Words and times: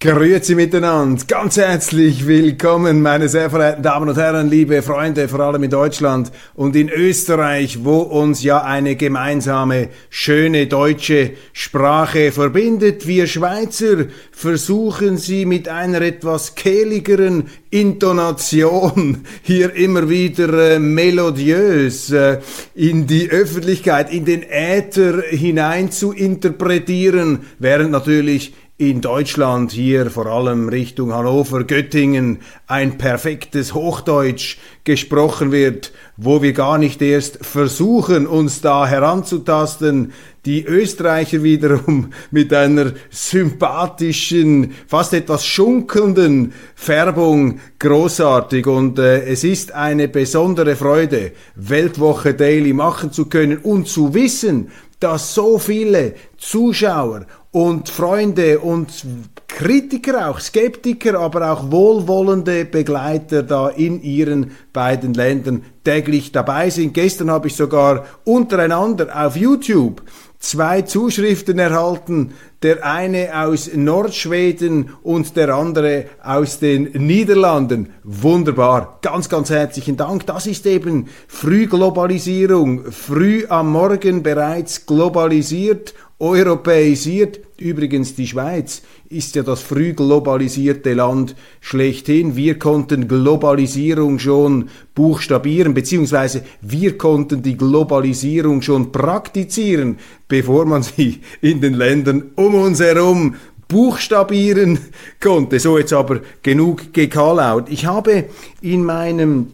Grüezi 0.00 0.54
miteinander, 0.54 1.24
ganz 1.26 1.56
herzlich 1.56 2.24
willkommen, 2.24 3.02
meine 3.02 3.28
sehr 3.28 3.50
verehrten 3.50 3.82
Damen 3.82 4.08
und 4.08 4.16
Herren, 4.16 4.48
liebe 4.48 4.80
Freunde, 4.80 5.26
vor 5.26 5.40
allem 5.40 5.64
in 5.64 5.70
Deutschland 5.70 6.30
und 6.54 6.76
in 6.76 6.88
Österreich, 6.88 7.82
wo 7.82 7.98
uns 8.02 8.44
ja 8.44 8.62
eine 8.62 8.94
gemeinsame, 8.94 9.88
schöne 10.08 10.68
deutsche 10.68 11.32
Sprache 11.52 12.30
verbindet. 12.30 13.08
Wir 13.08 13.26
Schweizer 13.26 14.06
versuchen 14.30 15.16
sie 15.16 15.46
mit 15.46 15.68
einer 15.68 16.00
etwas 16.02 16.54
kehligeren 16.54 17.48
Intonation 17.70 19.24
hier 19.42 19.74
immer 19.74 20.08
wieder 20.08 20.74
äh, 20.74 20.78
melodiös 20.78 22.12
äh, 22.12 22.38
in 22.76 23.08
die 23.08 23.30
Öffentlichkeit, 23.30 24.12
in 24.12 24.24
den 24.24 24.44
Äther 24.48 25.22
hinein 25.22 25.90
zu 25.90 26.12
interpretieren, 26.12 27.40
während 27.58 27.90
natürlich 27.90 28.52
in 28.80 29.00
Deutschland, 29.00 29.72
hier 29.72 30.08
vor 30.08 30.26
allem 30.26 30.68
Richtung 30.68 31.12
Hannover, 31.12 31.64
Göttingen, 31.64 32.38
ein 32.68 32.96
perfektes 32.96 33.74
Hochdeutsch 33.74 34.56
gesprochen 34.84 35.50
wird, 35.50 35.92
wo 36.16 36.42
wir 36.42 36.52
gar 36.52 36.78
nicht 36.78 37.02
erst 37.02 37.44
versuchen, 37.44 38.28
uns 38.28 38.60
da 38.60 38.86
heranzutasten. 38.86 40.12
Die 40.44 40.64
Österreicher 40.64 41.42
wiederum 41.42 42.12
mit 42.30 42.54
einer 42.54 42.92
sympathischen, 43.10 44.74
fast 44.86 45.12
etwas 45.12 45.44
schunkelnden 45.44 46.52
Färbung 46.76 47.58
großartig. 47.80 48.68
Und 48.68 49.00
äh, 49.00 49.24
es 49.24 49.42
ist 49.42 49.72
eine 49.72 50.06
besondere 50.06 50.76
Freude, 50.76 51.32
Weltwoche 51.56 52.32
Daily 52.32 52.72
machen 52.72 53.10
zu 53.10 53.26
können 53.26 53.58
und 53.58 53.88
zu 53.88 54.14
wissen, 54.14 54.70
dass 55.00 55.34
so 55.34 55.58
viele 55.58 56.14
Zuschauer 56.36 57.26
und 57.50 57.88
Freunde 57.88 58.58
und 58.58 59.04
Kritiker, 59.46 60.28
auch 60.28 60.38
Skeptiker, 60.38 61.18
aber 61.18 61.50
auch 61.50 61.70
wohlwollende 61.70 62.64
Begleiter 62.64 63.42
da 63.42 63.68
in 63.68 64.02
ihren 64.02 64.52
beiden 64.72 65.14
Ländern 65.14 65.64
täglich 65.84 66.30
dabei 66.30 66.70
sind. 66.70 66.94
Gestern 66.94 67.30
habe 67.30 67.48
ich 67.48 67.56
sogar 67.56 68.04
untereinander 68.24 69.08
auf 69.26 69.36
YouTube 69.36 70.02
zwei 70.38 70.82
Zuschriften 70.82 71.58
erhalten, 71.58 72.32
der 72.62 72.84
eine 72.84 73.30
aus 73.44 73.70
Nordschweden 73.74 74.90
und 75.02 75.36
der 75.36 75.54
andere 75.54 76.06
aus 76.22 76.58
den 76.58 76.84
Niederlanden. 76.92 77.92
Wunderbar, 78.04 78.98
ganz, 79.02 79.28
ganz 79.28 79.50
herzlichen 79.50 79.96
Dank. 79.96 80.26
Das 80.26 80.46
ist 80.46 80.66
eben 80.66 81.08
Frühglobalisierung, 81.26 82.90
früh 82.92 83.46
am 83.48 83.72
Morgen 83.72 84.22
bereits 84.22 84.86
globalisiert 84.86 85.94
europäisiert. 86.18 87.40
Übrigens 87.58 88.14
die 88.14 88.26
Schweiz 88.26 88.82
ist 89.08 89.34
ja 89.34 89.42
das 89.42 89.62
früh 89.62 89.92
globalisierte 89.94 90.94
Land 90.94 91.34
schlechthin. 91.60 92.36
Wir 92.36 92.58
konnten 92.58 93.08
Globalisierung 93.08 94.18
schon 94.18 94.68
buchstabieren, 94.94 95.74
beziehungsweise 95.74 96.42
wir 96.60 96.98
konnten 96.98 97.42
die 97.42 97.56
Globalisierung 97.56 98.62
schon 98.62 98.92
praktizieren, 98.92 99.98
bevor 100.28 100.66
man 100.66 100.82
sie 100.82 101.20
in 101.40 101.60
den 101.60 101.74
Ländern 101.74 102.30
um 102.36 102.54
uns 102.54 102.80
herum 102.80 103.36
buchstabieren 103.68 104.78
konnte. 105.20 105.60
So 105.60 105.78
jetzt 105.78 105.92
aber 105.92 106.20
genug 106.42 106.92
gekalaut. 106.92 107.68
Ich 107.70 107.86
habe 107.86 108.24
in 108.60 108.82
meinem 108.84 109.52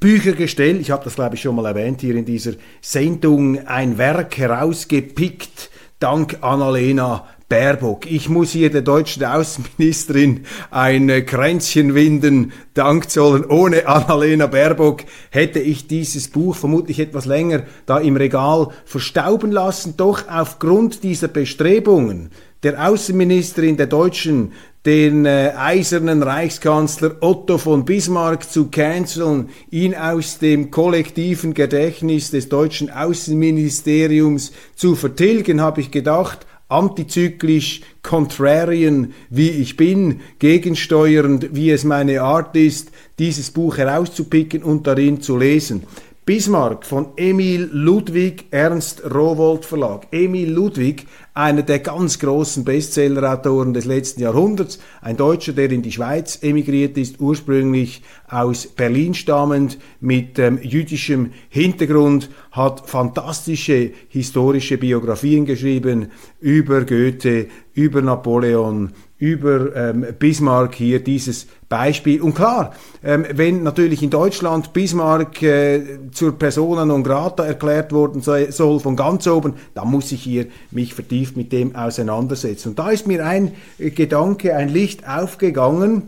Büchergestell, 0.00 0.80
ich 0.80 0.90
habe 0.90 1.04
das 1.04 1.16
glaube 1.16 1.34
ich 1.34 1.42
schon 1.42 1.54
mal 1.54 1.66
erwähnt 1.66 2.00
hier 2.00 2.16
in 2.16 2.24
dieser 2.24 2.52
Sendung, 2.80 3.66
ein 3.66 3.98
Werk 3.98 4.38
herausgepickt, 4.38 5.70
dank 6.02 6.38
Annalena 6.40 7.26
Baerbock. 7.48 8.10
Ich 8.10 8.28
muss 8.28 8.50
hier 8.50 8.70
der 8.70 8.82
deutschen 8.82 9.24
Außenministerin 9.24 10.46
ein 10.70 11.08
Kränzchen 11.26 11.94
winden, 11.94 12.52
dank 12.74 13.08
zollen. 13.10 13.44
Ohne 13.44 13.86
Annalena 13.86 14.46
Baerbock 14.46 15.02
hätte 15.30 15.60
ich 15.60 15.86
dieses 15.86 16.28
Buch 16.28 16.56
vermutlich 16.56 16.98
etwas 16.98 17.26
länger 17.26 17.64
da 17.86 17.98
im 17.98 18.16
Regal 18.16 18.68
verstauben 18.84 19.52
lassen. 19.52 19.94
Doch 19.96 20.28
aufgrund 20.28 21.04
dieser 21.04 21.28
Bestrebungen 21.28 22.30
der 22.62 22.88
Außenministerin 22.88 23.76
der 23.76 23.86
Deutschen, 23.86 24.52
den 24.84 25.26
äh, 25.26 25.52
eisernen 25.56 26.22
Reichskanzler 26.22 27.16
Otto 27.20 27.58
von 27.58 27.84
Bismarck 27.84 28.50
zu 28.50 28.68
canceln, 28.68 29.50
ihn 29.70 29.94
aus 29.94 30.38
dem 30.38 30.70
kollektiven 30.70 31.54
Gedächtnis 31.54 32.30
des 32.30 32.48
deutschen 32.48 32.90
Außenministeriums 32.90 34.52
zu 34.74 34.96
vertilgen, 34.96 35.60
habe 35.60 35.80
ich 35.80 35.92
gedacht, 35.92 36.46
antizyklisch, 36.68 37.82
contrarian, 38.02 39.12
wie 39.30 39.50
ich 39.50 39.76
bin, 39.76 40.20
gegensteuernd, 40.38 41.54
wie 41.54 41.70
es 41.70 41.84
meine 41.84 42.22
Art 42.22 42.56
ist, 42.56 42.90
dieses 43.18 43.50
Buch 43.50 43.76
herauszupicken 43.76 44.62
und 44.62 44.86
darin 44.86 45.20
zu 45.20 45.36
lesen. 45.36 45.84
Bismarck 46.24 46.86
von 46.86 47.14
Emil 47.16 47.68
Ludwig 47.72 48.44
Ernst 48.52 49.02
Rowold 49.12 49.64
Verlag. 49.64 50.06
Emil 50.12 50.52
Ludwig, 50.52 51.08
einer 51.34 51.62
der 51.62 51.80
ganz 51.80 52.20
großen 52.20 52.64
Bestsellerautoren 52.64 53.74
des 53.74 53.86
letzten 53.86 54.20
Jahrhunderts, 54.20 54.78
ein 55.00 55.16
Deutscher, 55.16 55.52
der 55.52 55.68
in 55.72 55.82
die 55.82 55.90
Schweiz 55.90 56.38
emigriert 56.40 56.96
ist, 56.96 57.20
ursprünglich 57.20 58.02
aus 58.28 58.68
Berlin 58.68 59.14
stammend, 59.14 59.78
mit 59.98 60.38
ähm, 60.38 60.60
jüdischem 60.62 61.32
Hintergrund, 61.48 62.30
hat 62.52 62.88
fantastische 62.88 63.90
historische 64.08 64.78
Biografien 64.78 65.44
geschrieben 65.44 66.12
über 66.38 66.84
Goethe, 66.84 67.48
über 67.74 68.00
Napoleon, 68.00 68.92
über 69.22 69.76
ähm, 69.76 70.04
Bismarck 70.18 70.74
hier 70.74 70.98
dieses 70.98 71.46
Beispiel. 71.68 72.20
Und 72.20 72.34
klar, 72.34 72.74
ähm, 73.04 73.24
wenn 73.32 73.62
natürlich 73.62 74.02
in 74.02 74.10
Deutschland 74.10 74.72
Bismarck 74.72 75.40
äh, 75.44 76.10
zur 76.10 76.36
Persona 76.36 76.84
non 76.84 77.04
grata 77.04 77.44
erklärt 77.44 77.92
worden 77.92 78.20
sei, 78.20 78.50
soll 78.50 78.80
von 78.80 78.96
ganz 78.96 79.28
oben, 79.28 79.54
dann 79.74 79.88
muss 79.88 80.10
ich 80.10 80.24
hier 80.24 80.46
mich 80.72 80.92
vertieft 80.92 81.36
mit 81.36 81.52
dem 81.52 81.76
auseinandersetzen. 81.76 82.70
Und 82.70 82.80
da 82.80 82.90
ist 82.90 83.06
mir 83.06 83.24
ein 83.24 83.52
äh, 83.78 83.90
Gedanke, 83.90 84.56
ein 84.56 84.70
Licht 84.70 85.06
aufgegangen, 85.06 86.02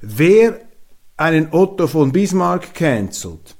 wer 0.00 0.58
einen 1.18 1.48
Otto 1.50 1.86
von 1.86 2.12
Bismarck 2.12 2.72
cancelt, 2.72 3.56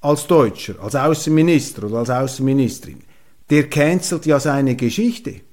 als 0.00 0.26
Deutscher, 0.26 0.76
als 0.82 0.96
Außenminister 0.96 1.84
oder 1.84 1.98
als 1.98 2.08
Außenministerin, 2.08 3.02
der 3.50 3.68
cancelt 3.68 4.24
ja 4.24 4.40
seine 4.40 4.74
Geschichte. 4.74 5.43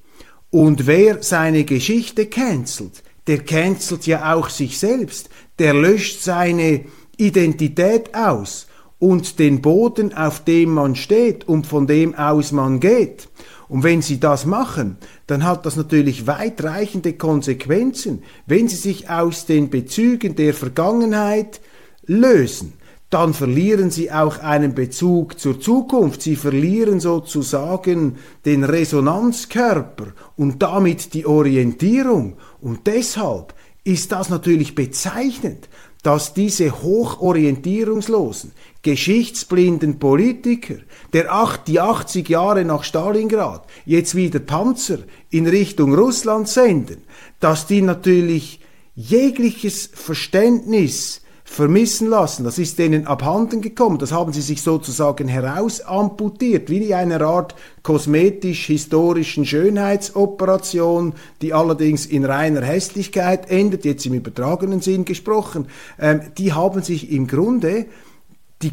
Und 0.51 0.86
wer 0.86 1.24
seine 1.24 1.63
Geschichte 1.63 2.25
cancelt, 2.25 3.03
der 3.25 3.39
cancelt 3.39 4.06
ja 4.06 4.36
auch 4.36 4.50
sich 4.50 4.77
selbst, 4.77 5.30
der 5.59 5.74
löscht 5.74 6.21
seine 6.21 6.83
Identität 7.15 8.13
aus 8.13 8.68
und 9.00 9.39
den 9.39 9.62
Boden, 9.62 10.13
auf 10.13 10.44
dem 10.44 10.74
man 10.74 10.95
steht 10.95 11.48
und 11.48 11.68
von 11.68 11.88
dem 11.88 12.15
aus 12.15 12.51
man 12.51 12.81
geht. 12.81 13.30
Und 13.69 13.83
wenn 13.83 14.01
Sie 14.01 14.19
das 14.19 14.45
machen, 14.45 14.98
dann 15.27 15.45
hat 15.45 15.65
das 15.65 15.77
natürlich 15.77 16.27
weitreichende 16.27 17.13
Konsequenzen, 17.13 18.21
wenn 18.45 18.68
Sie 18.68 18.75
sich 18.75 19.09
aus 19.09 19.45
den 19.45 19.69
Bezügen 19.69 20.36
der 20.36 20.53
Vergangenheit 20.53 21.62
lösen 22.06 22.74
dann 23.12 23.34
verlieren 23.34 23.92
sie 23.92 24.10
auch 24.10 24.40
einen 24.40 24.74
Bezug 24.74 25.38
zur 25.38 25.60
Zukunft. 25.60 26.22
Sie 26.22 26.38
verlieren 26.38 27.02
sozusagen 27.02 28.16
den 28.46 28.63
Resonanzkörper 28.63 30.08
und 30.38 30.63
damit 30.63 31.13
die 31.13 31.25
Orientierung. 31.25 32.38
Und 32.62 32.88
deshalb 32.88 33.54
ist 33.84 34.13
das 34.13 34.30
natürlich 34.30 34.75
bezeichnend, 34.75 35.68
dass 36.04 36.34
diese 36.34 36.81
hochorientierungslosen, 36.81 38.54
geschichtsblinden 38.81 40.00
Politiker, 40.00 40.75
der 41.12 41.34
acht, 41.34 41.68
die 41.68 41.81
80 41.81 42.30
Jahre 42.30 42.63
nach 42.63 42.86
Stalingrad 42.86 43.68
jetzt 43.86 44.16
wieder 44.16 44.40
Panzer 44.40 45.00
in 45.30 45.48
Richtung 45.48 45.94
Russland 45.94 46.48
senden, 46.48 47.04
dass 47.42 47.68
die 47.68 47.81
natürlich 47.81 48.62
jegliches 48.96 49.90
Verständnis 49.94 51.20
vermissen 51.51 52.07
lassen. 52.07 52.45
Das 52.45 52.57
ist 52.57 52.80
denen 52.80 53.07
abhanden 53.07 53.59
gekommen. 53.59 53.98
Das 53.98 54.13
haben 54.13 54.31
sie 54.31 54.39
sich 54.39 54.62
sozusagen 54.62 55.27
herausamputiert, 55.27 56.69
wie 56.69 56.94
eine 56.94 57.19
Art 57.19 57.56
kosmetisch-historischen 57.83 59.45
Schönheitsoperation, 59.45 61.13
die 61.42 61.53
allerdings 61.53 62.06
in 62.06 62.24
reiner 62.24 62.62
Hässlichkeit 62.62 63.51
endet, 63.51 63.83
jetzt 63.83 64.06
im 64.06 64.13
übertragenen 64.13 64.80
Sinn 64.80 65.03
gesprochen. 65.03 65.68
Ähm, 66.00 66.21
die 66.38 66.53
haben 66.53 66.83
sich 66.83 67.12
im 67.12 67.27
Grunde 67.27 67.86
die, 68.62 68.71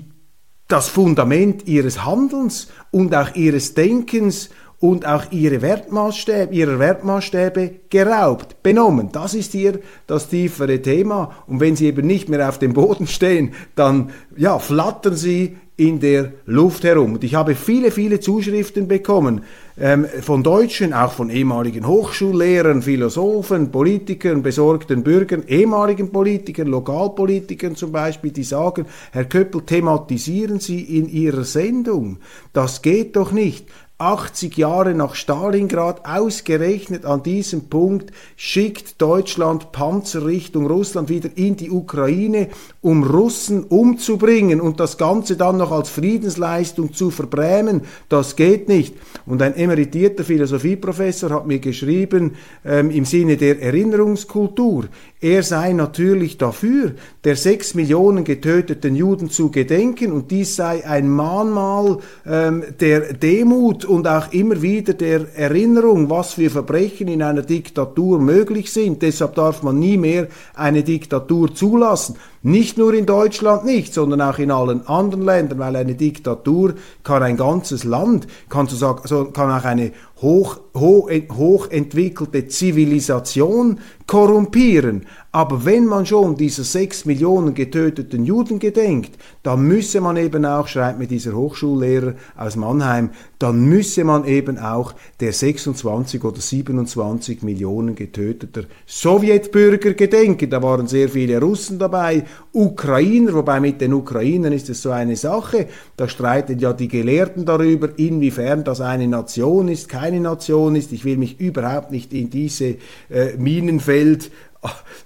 das 0.68 0.88
Fundament 0.88 1.66
ihres 1.66 2.04
Handelns 2.04 2.68
und 2.92 3.12
auch 3.12 3.34
ihres 3.34 3.74
Denkens 3.74 4.50
und 4.80 5.06
auch 5.06 5.32
ihre 5.32 5.60
Wertmaßstäbe, 5.60 6.54
ihrer 6.54 6.78
Wertmaßstäbe 6.78 7.70
geraubt, 7.90 8.62
benommen. 8.62 9.10
Das 9.12 9.34
ist 9.34 9.52
hier 9.52 9.80
das 10.06 10.28
tiefere 10.28 10.80
Thema. 10.80 11.34
Und 11.46 11.60
wenn 11.60 11.74
sie 11.74 11.86
eben 11.86 12.06
nicht 12.06 12.28
mehr 12.28 12.48
auf 12.48 12.58
dem 12.58 12.74
Boden 12.74 13.06
stehen, 13.06 13.54
dann 13.74 14.10
ja, 14.36 14.58
flattern 14.58 15.16
sie 15.16 15.56
in 15.76 16.00
der 16.00 16.32
Luft 16.44 16.82
herum. 16.82 17.14
Und 17.14 17.24
ich 17.24 17.36
habe 17.36 17.54
viele, 17.54 17.92
viele 17.92 18.18
Zuschriften 18.18 18.88
bekommen 18.88 19.42
ähm, 19.78 20.06
von 20.22 20.42
Deutschen, 20.42 20.92
auch 20.92 21.12
von 21.12 21.30
ehemaligen 21.30 21.86
Hochschullehrern, 21.86 22.82
Philosophen, 22.82 23.70
Politikern, 23.70 24.42
besorgten 24.42 25.04
Bürgern, 25.04 25.44
ehemaligen 25.46 26.10
Politikern, 26.10 26.66
Lokalpolitikern 26.66 27.76
zum 27.76 27.92
Beispiel, 27.92 28.32
die 28.32 28.42
sagen, 28.42 28.86
Herr 29.12 29.24
Köppel, 29.24 29.62
thematisieren 29.62 30.58
Sie 30.58 30.80
in 30.98 31.08
Ihrer 31.08 31.44
Sendung. 31.44 32.18
Das 32.52 32.82
geht 32.82 33.14
doch 33.14 33.30
nicht. 33.30 33.66
80 34.00 34.56
Jahre 34.56 34.94
nach 34.94 35.16
Stalingrad, 35.16 36.06
ausgerechnet 36.06 37.04
an 37.04 37.24
diesem 37.24 37.68
Punkt, 37.68 38.12
schickt 38.36 39.02
Deutschland 39.02 39.72
Panzer 39.72 40.24
Richtung 40.24 40.68
Russland 40.68 41.08
wieder 41.08 41.30
in 41.34 41.56
die 41.56 41.68
Ukraine, 41.68 42.46
um 42.80 43.02
Russen 43.02 43.64
umzubringen 43.64 44.60
und 44.60 44.78
das 44.78 44.98
Ganze 44.98 45.36
dann 45.36 45.56
noch 45.56 45.72
als 45.72 45.88
Friedensleistung 45.88 46.94
zu 46.94 47.10
verbrämen. 47.10 47.82
Das 48.08 48.36
geht 48.36 48.68
nicht. 48.68 48.94
Und 49.26 49.42
ein 49.42 49.56
emeritierter 49.56 50.22
Philosophieprofessor 50.22 51.30
hat 51.30 51.48
mir 51.48 51.58
geschrieben, 51.58 52.36
ähm, 52.64 52.92
im 52.92 53.04
Sinne 53.04 53.36
der 53.36 53.60
Erinnerungskultur, 53.60 54.84
er 55.20 55.42
sei 55.42 55.72
natürlich 55.72 56.38
dafür, 56.38 56.92
der 57.24 57.34
sechs 57.34 57.74
Millionen 57.74 58.22
getöteten 58.22 58.94
Juden 58.94 59.30
zu 59.30 59.50
gedenken 59.50 60.12
und 60.12 60.30
dies 60.30 60.54
sei 60.54 60.86
ein 60.86 61.10
Mahnmal 61.10 61.98
ähm, 62.24 62.62
der 62.78 63.14
Demut 63.14 63.87
und 63.88 64.06
auch 64.06 64.32
immer 64.32 64.62
wieder 64.62 64.94
der 64.94 65.34
Erinnerung, 65.34 66.10
was 66.10 66.34
für 66.34 66.50
Verbrechen 66.50 67.08
in 67.08 67.22
einer 67.22 67.42
Diktatur 67.42 68.20
möglich 68.20 68.72
sind. 68.72 69.02
Deshalb 69.02 69.34
darf 69.34 69.62
man 69.62 69.78
nie 69.78 69.96
mehr 69.96 70.28
eine 70.54 70.82
Diktatur 70.82 71.54
zulassen. 71.54 72.16
Nicht 72.42 72.78
nur 72.78 72.94
in 72.94 73.06
Deutschland 73.06 73.64
nicht, 73.64 73.92
sondern 73.92 74.20
auch 74.20 74.38
in 74.38 74.50
allen 74.50 74.86
anderen 74.86 75.24
Ländern, 75.24 75.58
weil 75.58 75.74
eine 75.74 75.94
Diktatur 75.94 76.74
kann 77.02 77.22
ein 77.22 77.36
ganzes 77.36 77.82
Land, 77.82 78.28
kann, 78.48 78.68
so 78.68 78.94
kann 78.94 79.50
auch 79.50 79.64
eine 79.64 79.92
hoch, 80.20 80.60
hoch, 80.74 81.10
hochentwickelte 81.10 82.48
Zivilisation 82.48 83.78
korrumpieren. 84.06 85.04
Aber 85.30 85.66
wenn 85.66 85.84
man 85.84 86.06
schon 86.06 86.36
dieser 86.36 86.64
sechs 86.64 87.04
Millionen 87.04 87.52
getöteten 87.52 88.24
Juden 88.24 88.58
gedenkt, 88.58 89.12
dann 89.42 89.68
müsse 89.68 90.00
man 90.00 90.16
eben 90.16 90.46
auch, 90.46 90.66
schreibt 90.66 90.98
mir 90.98 91.06
dieser 91.06 91.34
Hochschullehrer 91.34 92.14
aus 92.34 92.56
Mannheim, 92.56 93.10
dann 93.38 93.66
müsse 93.66 94.04
man 94.04 94.24
eben 94.24 94.58
auch 94.58 94.94
der 95.20 95.34
26 95.34 96.24
oder 96.24 96.40
27 96.40 97.42
Millionen 97.42 97.94
getöteter 97.94 98.62
Sowjetbürger 98.86 99.92
gedenken. 99.92 100.48
Da 100.48 100.62
waren 100.62 100.88
sehr 100.88 101.10
viele 101.10 101.40
Russen 101.40 101.78
dabei, 101.78 102.24
Ukrainer, 102.52 103.34
wobei 103.34 103.60
mit 103.60 103.82
den 103.82 103.92
Ukrainern 103.92 104.54
ist 104.54 104.70
es 104.70 104.80
so 104.82 104.90
eine 104.90 105.16
Sache, 105.16 105.68
da 105.98 106.08
streiten 106.08 106.58
ja 106.58 106.72
die 106.72 106.88
Gelehrten 106.88 107.44
darüber, 107.44 107.90
inwiefern 107.98 108.64
das 108.64 108.80
eine 108.80 109.06
Nation 109.06 109.68
ist, 109.68 109.90
keine 109.90 110.07
Nation 110.12 110.76
ist. 110.76 110.92
Ich 110.92 111.04
will 111.04 111.16
mich 111.16 111.40
überhaupt 111.40 111.90
nicht 111.90 112.12
in 112.12 112.30
diese 112.30 112.76
äh, 113.10 113.36
Minenfeld 113.36 114.30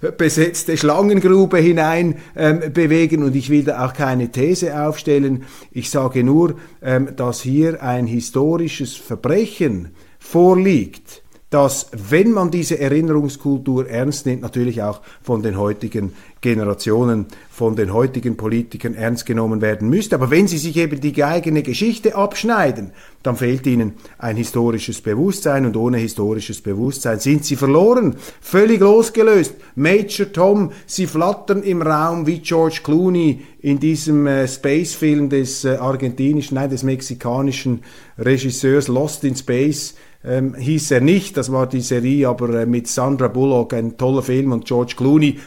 äh, 0.01 0.11
besetzte 0.11 0.77
Schlangengrube 0.77 1.57
hinein 1.57 2.15
ähm, 2.35 2.61
bewegen 2.73 3.23
und 3.23 3.35
ich 3.35 3.49
will 3.49 3.63
da 3.63 3.85
auch 3.85 3.93
keine 3.93 4.31
These 4.31 4.79
aufstellen. 4.79 5.43
Ich 5.71 5.89
sage 5.89 6.23
nur, 6.23 6.55
ähm, 6.81 7.09
dass 7.15 7.41
hier 7.41 7.81
ein 7.83 8.07
historisches 8.07 8.95
Verbrechen 8.95 9.89
vorliegt 10.19 11.22
dass, 11.53 11.85
wenn 11.91 12.31
man 12.31 12.49
diese 12.49 12.79
Erinnerungskultur 12.79 13.87
ernst 13.87 14.25
nimmt, 14.25 14.41
natürlich 14.41 14.81
auch 14.81 15.01
von 15.21 15.43
den 15.43 15.55
heutigen 15.55 16.13
Generationen, 16.41 17.27
von 17.51 17.75
den 17.75 17.93
heutigen 17.93 18.37
Politikern 18.37 18.95
ernst 18.95 19.27
genommen 19.27 19.61
werden 19.61 19.87
müsste. 19.87 20.15
Aber 20.15 20.31
wenn 20.31 20.47
sie 20.47 20.57
sich 20.57 20.75
eben 20.77 20.99
die 20.99 21.23
eigene 21.23 21.61
Geschichte 21.61 22.15
abschneiden, 22.15 22.89
dann 23.21 23.35
fehlt 23.35 23.67
ihnen 23.67 23.93
ein 24.17 24.35
historisches 24.35 25.01
Bewusstsein 25.01 25.67
und 25.67 25.77
ohne 25.77 25.97
historisches 25.97 26.59
Bewusstsein 26.59 27.19
sind 27.19 27.45
sie 27.45 27.55
verloren, 27.55 28.15
völlig 28.41 28.79
losgelöst. 28.79 29.53
Major 29.75 30.31
Tom, 30.33 30.71
sie 30.87 31.05
flattern 31.05 31.61
im 31.61 31.83
Raum 31.83 32.25
wie 32.25 32.39
George 32.39 32.79
Clooney 32.83 33.41
in 33.61 33.79
diesem 33.79 34.25
äh, 34.25 34.47
Space-Film 34.47 35.29
des 35.29 35.65
äh, 35.65 35.75
argentinischen, 35.75 36.55
nein, 36.55 36.71
des 36.71 36.81
mexikanischen 36.81 37.83
Regisseurs 38.17 38.87
Lost 38.87 39.23
in 39.23 39.35
Space 39.35 39.93
ähm, 40.23 40.55
hieß 40.55 40.91
er 40.91 41.01
nicht, 41.01 41.37
das 41.37 41.51
war 41.51 41.67
die 41.67 41.81
Serie, 41.81 42.29
aber 42.29 42.61
äh, 42.61 42.65
mit 42.65 42.87
Sandra 42.87 43.27
Bullock, 43.27 43.73
ein 43.73 43.97
toller 43.97 44.21
Film 44.21 44.51
und 44.51 44.65
George 44.65 44.93
Clooney, 44.95 45.39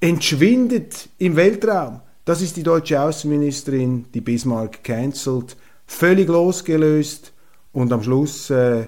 entschwindet 0.00 1.08
im 1.18 1.36
Weltraum. 1.36 2.00
Das 2.24 2.40
ist 2.40 2.56
die 2.56 2.62
deutsche 2.62 3.00
Außenministerin, 3.00 4.06
die 4.14 4.20
Bismarck 4.20 4.84
cancelt, 4.84 5.56
völlig 5.86 6.28
losgelöst 6.28 7.32
und 7.72 7.92
am 7.92 8.02
Schluss 8.02 8.48
äh, 8.50 8.86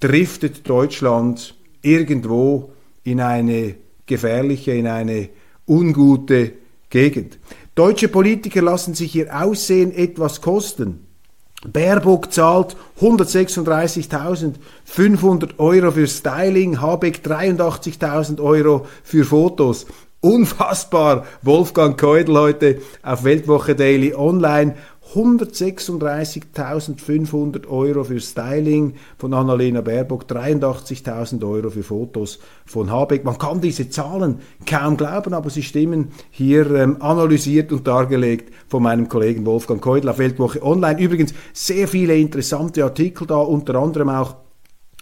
driftet 0.00 0.68
Deutschland 0.68 1.56
irgendwo 1.82 2.72
in 3.04 3.20
eine 3.20 3.76
gefährliche, 4.04 4.72
in 4.72 4.86
eine 4.86 5.30
ungute 5.66 6.52
Gegend. 6.90 7.38
Deutsche 7.74 8.08
Politiker 8.08 8.62
lassen 8.62 8.94
sich 8.94 9.14
ihr 9.14 9.42
Aussehen 9.42 9.92
etwas 9.92 10.40
kosten. 10.40 11.05
Baerbock 11.64 12.32
zahlt 12.32 12.76
136.500 13.00 15.58
Euro 15.58 15.90
für 15.90 16.06
Styling, 16.06 16.80
Habeck 16.80 17.22
83.000 17.24 18.40
Euro 18.40 18.86
für 19.02 19.24
Fotos. 19.24 19.86
Unfassbar. 20.20 21.26
Wolfgang 21.42 22.00
Keudel 22.00 22.38
heute 22.38 22.80
auf 23.02 23.24
Weltwoche 23.24 23.74
Daily 23.74 24.14
Online. 24.14 24.76
136.500 25.14 27.68
Euro 27.68 28.04
für 28.04 28.20
Styling 28.20 28.94
von 29.18 29.34
Annalena 29.34 29.80
Baerbock, 29.80 30.24
83.000 30.24 31.44
Euro 31.48 31.70
für 31.70 31.82
Fotos 31.82 32.38
von 32.64 32.90
Habeck. 32.90 33.24
Man 33.24 33.38
kann 33.38 33.60
diese 33.60 33.88
Zahlen 33.88 34.40
kaum 34.66 34.96
glauben, 34.96 35.34
aber 35.34 35.50
sie 35.50 35.62
stimmen 35.62 36.08
hier 36.30 36.70
ähm, 36.72 37.00
analysiert 37.00 37.72
und 37.72 37.86
dargelegt 37.86 38.52
von 38.68 38.82
meinem 38.82 39.08
Kollegen 39.08 39.46
Wolfgang 39.46 39.80
Keudel 39.80 40.10
auf 40.10 40.18
Weltwoche 40.18 40.62
Online. 40.62 41.00
Übrigens 41.00 41.34
sehr 41.52 41.88
viele 41.88 42.16
interessante 42.16 42.84
Artikel 42.84 43.26
da, 43.26 43.36
unter 43.36 43.76
anderem 43.76 44.08
auch 44.08 44.45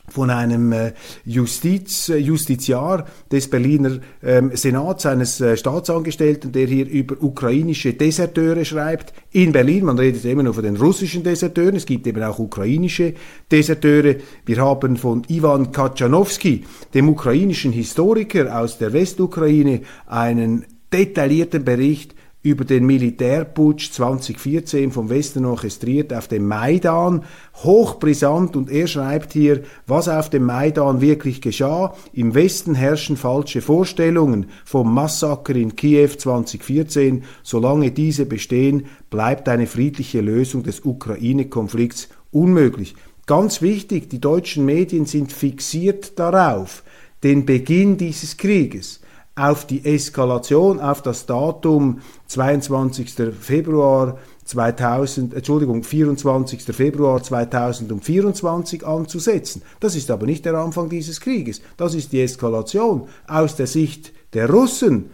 von 0.08 0.30
einem 0.30 0.72
äh, 0.72 0.92
Justiz, 1.24 2.08
äh, 2.08 2.16
Justiziar 2.16 3.06
des 3.32 3.48
Berliner 3.48 3.98
ähm, 4.22 4.50
Senats, 4.54 5.06
eines 5.06 5.40
äh, 5.40 5.56
Staatsangestellten, 5.56 6.52
der 6.52 6.66
hier 6.66 6.86
über 6.88 7.22
ukrainische 7.22 7.94
Deserteure 7.94 8.64
schreibt 8.64 9.14
in 9.32 9.52
Berlin. 9.52 9.86
Man 9.86 9.98
redet 9.98 10.24
immer 10.24 10.42
nur 10.42 10.54
von 10.54 10.64
den 10.64 10.76
russischen 10.76 11.22
Deserteuren, 11.22 11.76
es 11.76 11.86
gibt 11.86 12.06
eben 12.06 12.22
auch 12.22 12.38
ukrainische 12.38 13.14
Deserteure. 13.50 14.16
Wir 14.44 14.56
haben 14.58 14.96
von 14.96 15.22
Ivan 15.28 15.72
Katschanowski, 15.72 16.64
dem 16.92 17.08
ukrainischen 17.08 17.72
Historiker 17.72 18.58
aus 18.58 18.78
der 18.78 18.92
Westukraine, 18.92 19.80
einen 20.06 20.66
detaillierten 20.92 21.64
Bericht 21.64 22.14
über 22.44 22.66
den 22.66 22.84
Militärputsch 22.84 23.90
2014 23.92 24.92
vom 24.92 25.08
Westen 25.08 25.46
orchestriert 25.46 26.12
auf 26.12 26.28
dem 26.28 26.46
Maidan. 26.46 27.24
Hochbrisant 27.56 28.54
und 28.54 28.70
er 28.70 28.86
schreibt 28.86 29.32
hier, 29.32 29.62
was 29.86 30.08
auf 30.08 30.28
dem 30.28 30.44
Maidan 30.44 31.00
wirklich 31.00 31.40
geschah. 31.40 31.96
Im 32.12 32.34
Westen 32.34 32.74
herrschen 32.74 33.16
falsche 33.16 33.62
Vorstellungen 33.62 34.50
vom 34.66 34.92
Massaker 34.92 35.56
in 35.56 35.74
Kiew 35.74 36.10
2014. 36.18 37.24
Solange 37.42 37.92
diese 37.92 38.26
bestehen, 38.26 38.86
bleibt 39.08 39.48
eine 39.48 39.66
friedliche 39.66 40.20
Lösung 40.20 40.62
des 40.62 40.80
Ukraine-Konflikts 40.84 42.10
unmöglich. 42.30 42.94
Ganz 43.24 43.62
wichtig, 43.62 44.10
die 44.10 44.20
deutschen 44.20 44.66
Medien 44.66 45.06
sind 45.06 45.32
fixiert 45.32 46.18
darauf, 46.18 46.82
den 47.22 47.46
Beginn 47.46 47.96
dieses 47.96 48.36
Krieges 48.36 49.00
auf 49.36 49.66
die 49.66 49.84
Eskalation, 49.84 50.78
auf 50.80 51.02
das 51.02 51.26
Datum 51.26 52.00
22. 52.28 53.34
Februar 53.38 54.18
2000, 54.44 55.34
Entschuldigung, 55.34 55.82
24. 55.82 56.62
Februar 56.62 57.22
2024 57.22 58.86
anzusetzen. 58.86 59.62
Das 59.80 59.96
ist 59.96 60.10
aber 60.10 60.26
nicht 60.26 60.44
der 60.44 60.54
Anfang 60.54 60.88
dieses 60.88 61.20
Krieges. 61.20 61.62
Das 61.76 61.94
ist 61.94 62.12
die 62.12 62.20
Eskalation 62.20 63.08
aus 63.26 63.56
der 63.56 63.66
Sicht 63.66 64.12
der 64.34 64.50
Russen. 64.50 65.10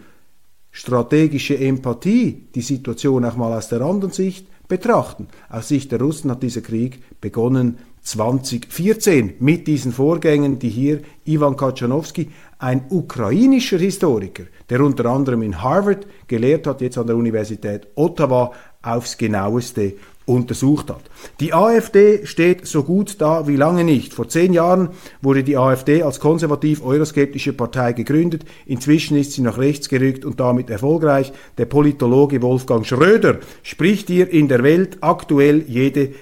Strategische 0.73 1.57
Empathie, 1.57 2.47
die 2.55 2.61
Situation 2.61 3.25
auch 3.25 3.35
mal 3.35 3.57
aus 3.57 3.69
der 3.69 3.81
anderen 3.81 4.13
Sicht 4.13 4.47
betrachten. 4.67 5.27
Aus 5.49 5.67
Sicht 5.67 5.91
der 5.91 5.99
Russen 5.99 6.31
hat 6.31 6.43
dieser 6.43 6.61
Krieg 6.61 7.01
begonnen 7.19 7.79
2014 8.03 9.35
mit 9.39 9.67
diesen 9.67 9.91
Vorgängen, 9.91 10.59
die 10.59 10.69
hier 10.69 11.01
Ivan 11.25 11.55
Kaczanowski, 11.55 12.29
ein 12.57 12.85
ukrainischer 12.89 13.77
Historiker, 13.77 14.43
der 14.69 14.81
unter 14.81 15.05
anderem 15.05 15.41
in 15.41 15.61
Harvard 15.61 16.07
gelehrt 16.27 16.67
hat, 16.67 16.81
jetzt 16.81 16.97
an 16.97 17.07
der 17.07 17.15
Universität 17.15 17.87
Ottawa, 17.95 18.51
aufs 18.81 19.17
genaueste 19.17 19.93
untersucht 20.25 20.89
hat. 20.89 21.01
Die 21.39 21.53
AfD 21.53 22.25
steht 22.25 22.65
so 22.67 22.83
gut 22.83 23.19
da 23.19 23.47
wie 23.47 23.55
lange 23.55 23.83
nicht. 23.83 24.13
Vor 24.13 24.27
zehn 24.27 24.53
Jahren 24.53 24.89
wurde 25.21 25.43
die 25.43 25.57
AfD 25.57 26.03
als 26.03 26.19
konservativ-euroskeptische 26.19 27.53
Partei 27.53 27.93
gegründet. 27.93 28.45
Inzwischen 28.65 29.17
ist 29.17 29.33
sie 29.33 29.41
nach 29.41 29.57
rechts 29.57 29.89
gerückt 29.89 30.23
und 30.23 30.39
damit 30.39 30.69
erfolgreich. 30.69 31.33
Der 31.57 31.65
Politologe 31.65 32.41
Wolfgang 32.41 32.85
Schröder 32.85 33.39
spricht 33.63 34.09
ihr 34.09 34.29
in 34.29 34.47
der 34.47 34.63
Welt 34.63 34.99
aktuell 35.01 35.63
jede 35.67 36.13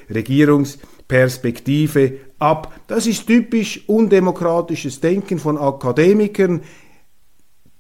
Regierungsperspektive 1.10 2.20
ab. 2.38 2.74
Das 2.88 3.08
ist 3.08 3.28
typisch 3.28 3.84
undemokratisches 3.88 5.00
Denken 5.00 5.40
von 5.40 5.58
Akademikern, 5.58 6.62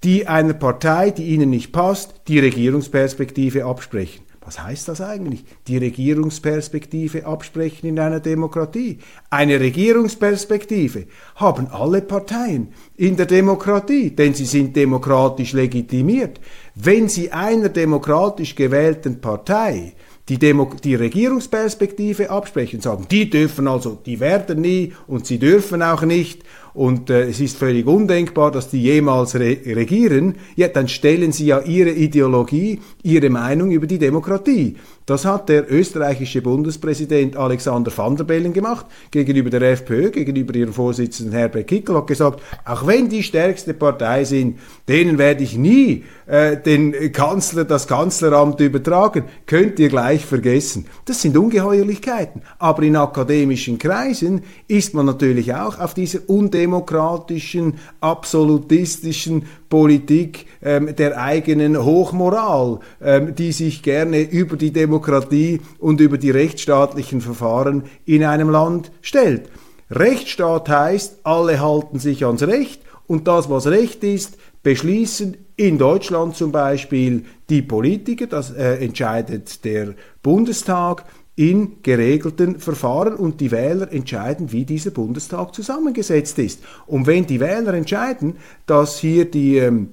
die 0.03 0.27
einer 0.27 0.53
Partei, 0.53 1.11
die 1.11 1.27
ihnen 1.27 1.49
nicht 1.49 1.71
passt, 1.71 2.21
die 2.27 2.39
Regierungsperspektive 2.39 3.65
absprechen. 3.65 4.23
Was 4.41 4.63
heißt 4.63 4.87
das 4.87 5.01
eigentlich? 5.01 5.43
Die 5.67 5.77
Regierungsperspektive 5.77 7.27
absprechen 7.27 7.87
in 7.87 7.99
einer 7.99 8.19
Demokratie. 8.19 8.97
Eine 9.29 9.59
Regierungsperspektive 9.59 11.05
haben 11.35 11.67
alle 11.67 12.01
Parteien 12.01 12.69
in 12.95 13.15
der 13.15 13.27
Demokratie, 13.27 14.09
denn 14.09 14.33
sie 14.33 14.45
sind 14.45 14.75
demokratisch 14.75 15.53
legitimiert. 15.53 16.39
Wenn 16.73 17.09
sie 17.09 17.31
einer 17.31 17.69
demokratisch 17.69 18.55
gewählten 18.55 19.21
Partei 19.21 19.93
die, 20.29 20.37
Demo 20.37 20.71
die 20.83 20.95
Regierungsperspektive 20.95 22.29
absprechen, 22.29 22.81
sagen, 22.81 23.07
die 23.09 23.29
dürfen 23.29 23.67
also, 23.67 23.97
die 24.05 24.19
werden 24.19 24.61
nie 24.61 24.93
und 25.07 25.25
sie 25.25 25.39
dürfen 25.39 25.81
auch 25.81 26.03
nicht 26.03 26.43
und 26.73 27.09
äh, 27.09 27.23
es 27.23 27.39
ist 27.39 27.57
völlig 27.57 27.87
undenkbar, 27.87 28.51
dass 28.51 28.69
die 28.69 28.81
jemals 28.81 29.35
re 29.35 29.57
regieren, 29.65 30.35
ja, 30.55 30.67
dann 30.67 30.87
stellen 30.87 31.31
sie 31.31 31.47
ja 31.47 31.61
ihre 31.61 31.91
Ideologie, 31.91 32.79
ihre 33.03 33.29
Meinung 33.29 33.71
über 33.71 33.87
die 33.87 33.99
Demokratie. 33.99 34.75
Das 35.09 35.25
hat 35.25 35.49
der 35.49 35.71
österreichische 35.71 36.43
Bundespräsident 36.43 37.35
Alexander 37.35 37.91
van 37.95 38.15
der 38.15 38.25
Bellen 38.25 38.53
gemacht, 38.53 38.85
gegenüber 39.09 39.49
der 39.49 39.71
FPÖ, 39.71 40.11
gegenüber 40.11 40.53
ihrem 40.53 40.71
Vorsitzenden 40.71 41.33
Herbert 41.33 41.65
Kickel, 41.65 41.95
hat 41.95 42.05
gesagt, 42.05 42.43
auch 42.63 42.85
wenn 42.85 43.09
die 43.09 43.23
stärkste 43.23 43.73
Partei 43.73 44.23
sind, 44.23 44.59
denen 44.87 45.17
werde 45.17 45.43
ich 45.43 45.57
nie 45.57 46.03
äh, 46.27 46.57
den 46.57 47.11
Kanzler, 47.11 47.65
das 47.65 47.87
Kanzleramt 47.87 48.59
übertragen, 48.59 49.23
könnt 49.47 49.79
ihr 49.79 49.89
gleich 49.89 50.23
vergessen. 50.23 50.85
Das 51.05 51.23
sind 51.23 51.35
Ungeheuerlichkeiten. 51.35 52.43
Aber 52.59 52.83
in 52.83 52.95
akademischen 52.95 53.79
Kreisen 53.79 54.43
ist 54.67 54.93
man 54.93 55.07
natürlich 55.07 55.55
auch 55.55 55.79
auf 55.79 55.95
dieser 55.95 56.29
undemokratischen, 56.59 57.75
absolutistischen 58.01 59.45
Politik 59.69 60.45
ähm, 60.61 60.95
der 60.95 61.21
eigenen 61.21 61.83
Hochmoral, 61.83 62.79
ähm, 63.01 63.35
die 63.35 63.51
sich 63.51 63.81
gerne 63.81 64.21
über 64.21 64.57
die 64.57 64.71
Demokratie 64.71 65.61
und 65.79 66.01
über 66.01 66.17
die 66.17 66.31
rechtsstaatlichen 66.31 67.21
Verfahren 67.21 67.83
in 68.05 68.23
einem 68.23 68.49
Land 68.49 68.91
stellt. 69.01 69.49
Rechtsstaat 69.89 70.69
heißt, 70.69 71.19
alle 71.23 71.59
halten 71.59 71.99
sich 71.99 72.25
ans 72.25 72.43
Recht 72.43 72.81
und 73.07 73.27
das, 73.27 73.49
was 73.49 73.67
Recht 73.67 74.03
ist, 74.03 74.37
beschließen 74.61 75.37
in 75.55 75.77
Deutschland 75.77 76.35
zum 76.35 76.51
Beispiel 76.51 77.25
die 77.49 77.61
Politiker, 77.61 78.27
das 78.27 78.51
äh, 78.51 78.75
entscheidet 78.83 79.63
der 79.65 79.93
Bundestag 80.21 81.05
in 81.39 81.81
geregelten 81.83 82.59
Verfahren 82.59 83.15
und 83.15 83.39
die 83.39 83.49
Wähler 83.49 83.93
entscheiden, 83.93 84.51
wie 84.51 84.65
dieser 84.65 84.91
Bundestag 84.91 85.55
zusammengesetzt 85.55 86.37
ist. 86.37 86.61
Und 86.85 87.07
wenn 87.07 87.27
die 87.27 87.39
Wähler 87.39 87.75
entscheiden, 87.75 88.35
dass 88.65 88.99
hier 88.99 89.23
die 89.23 89.55
ähm, 89.55 89.87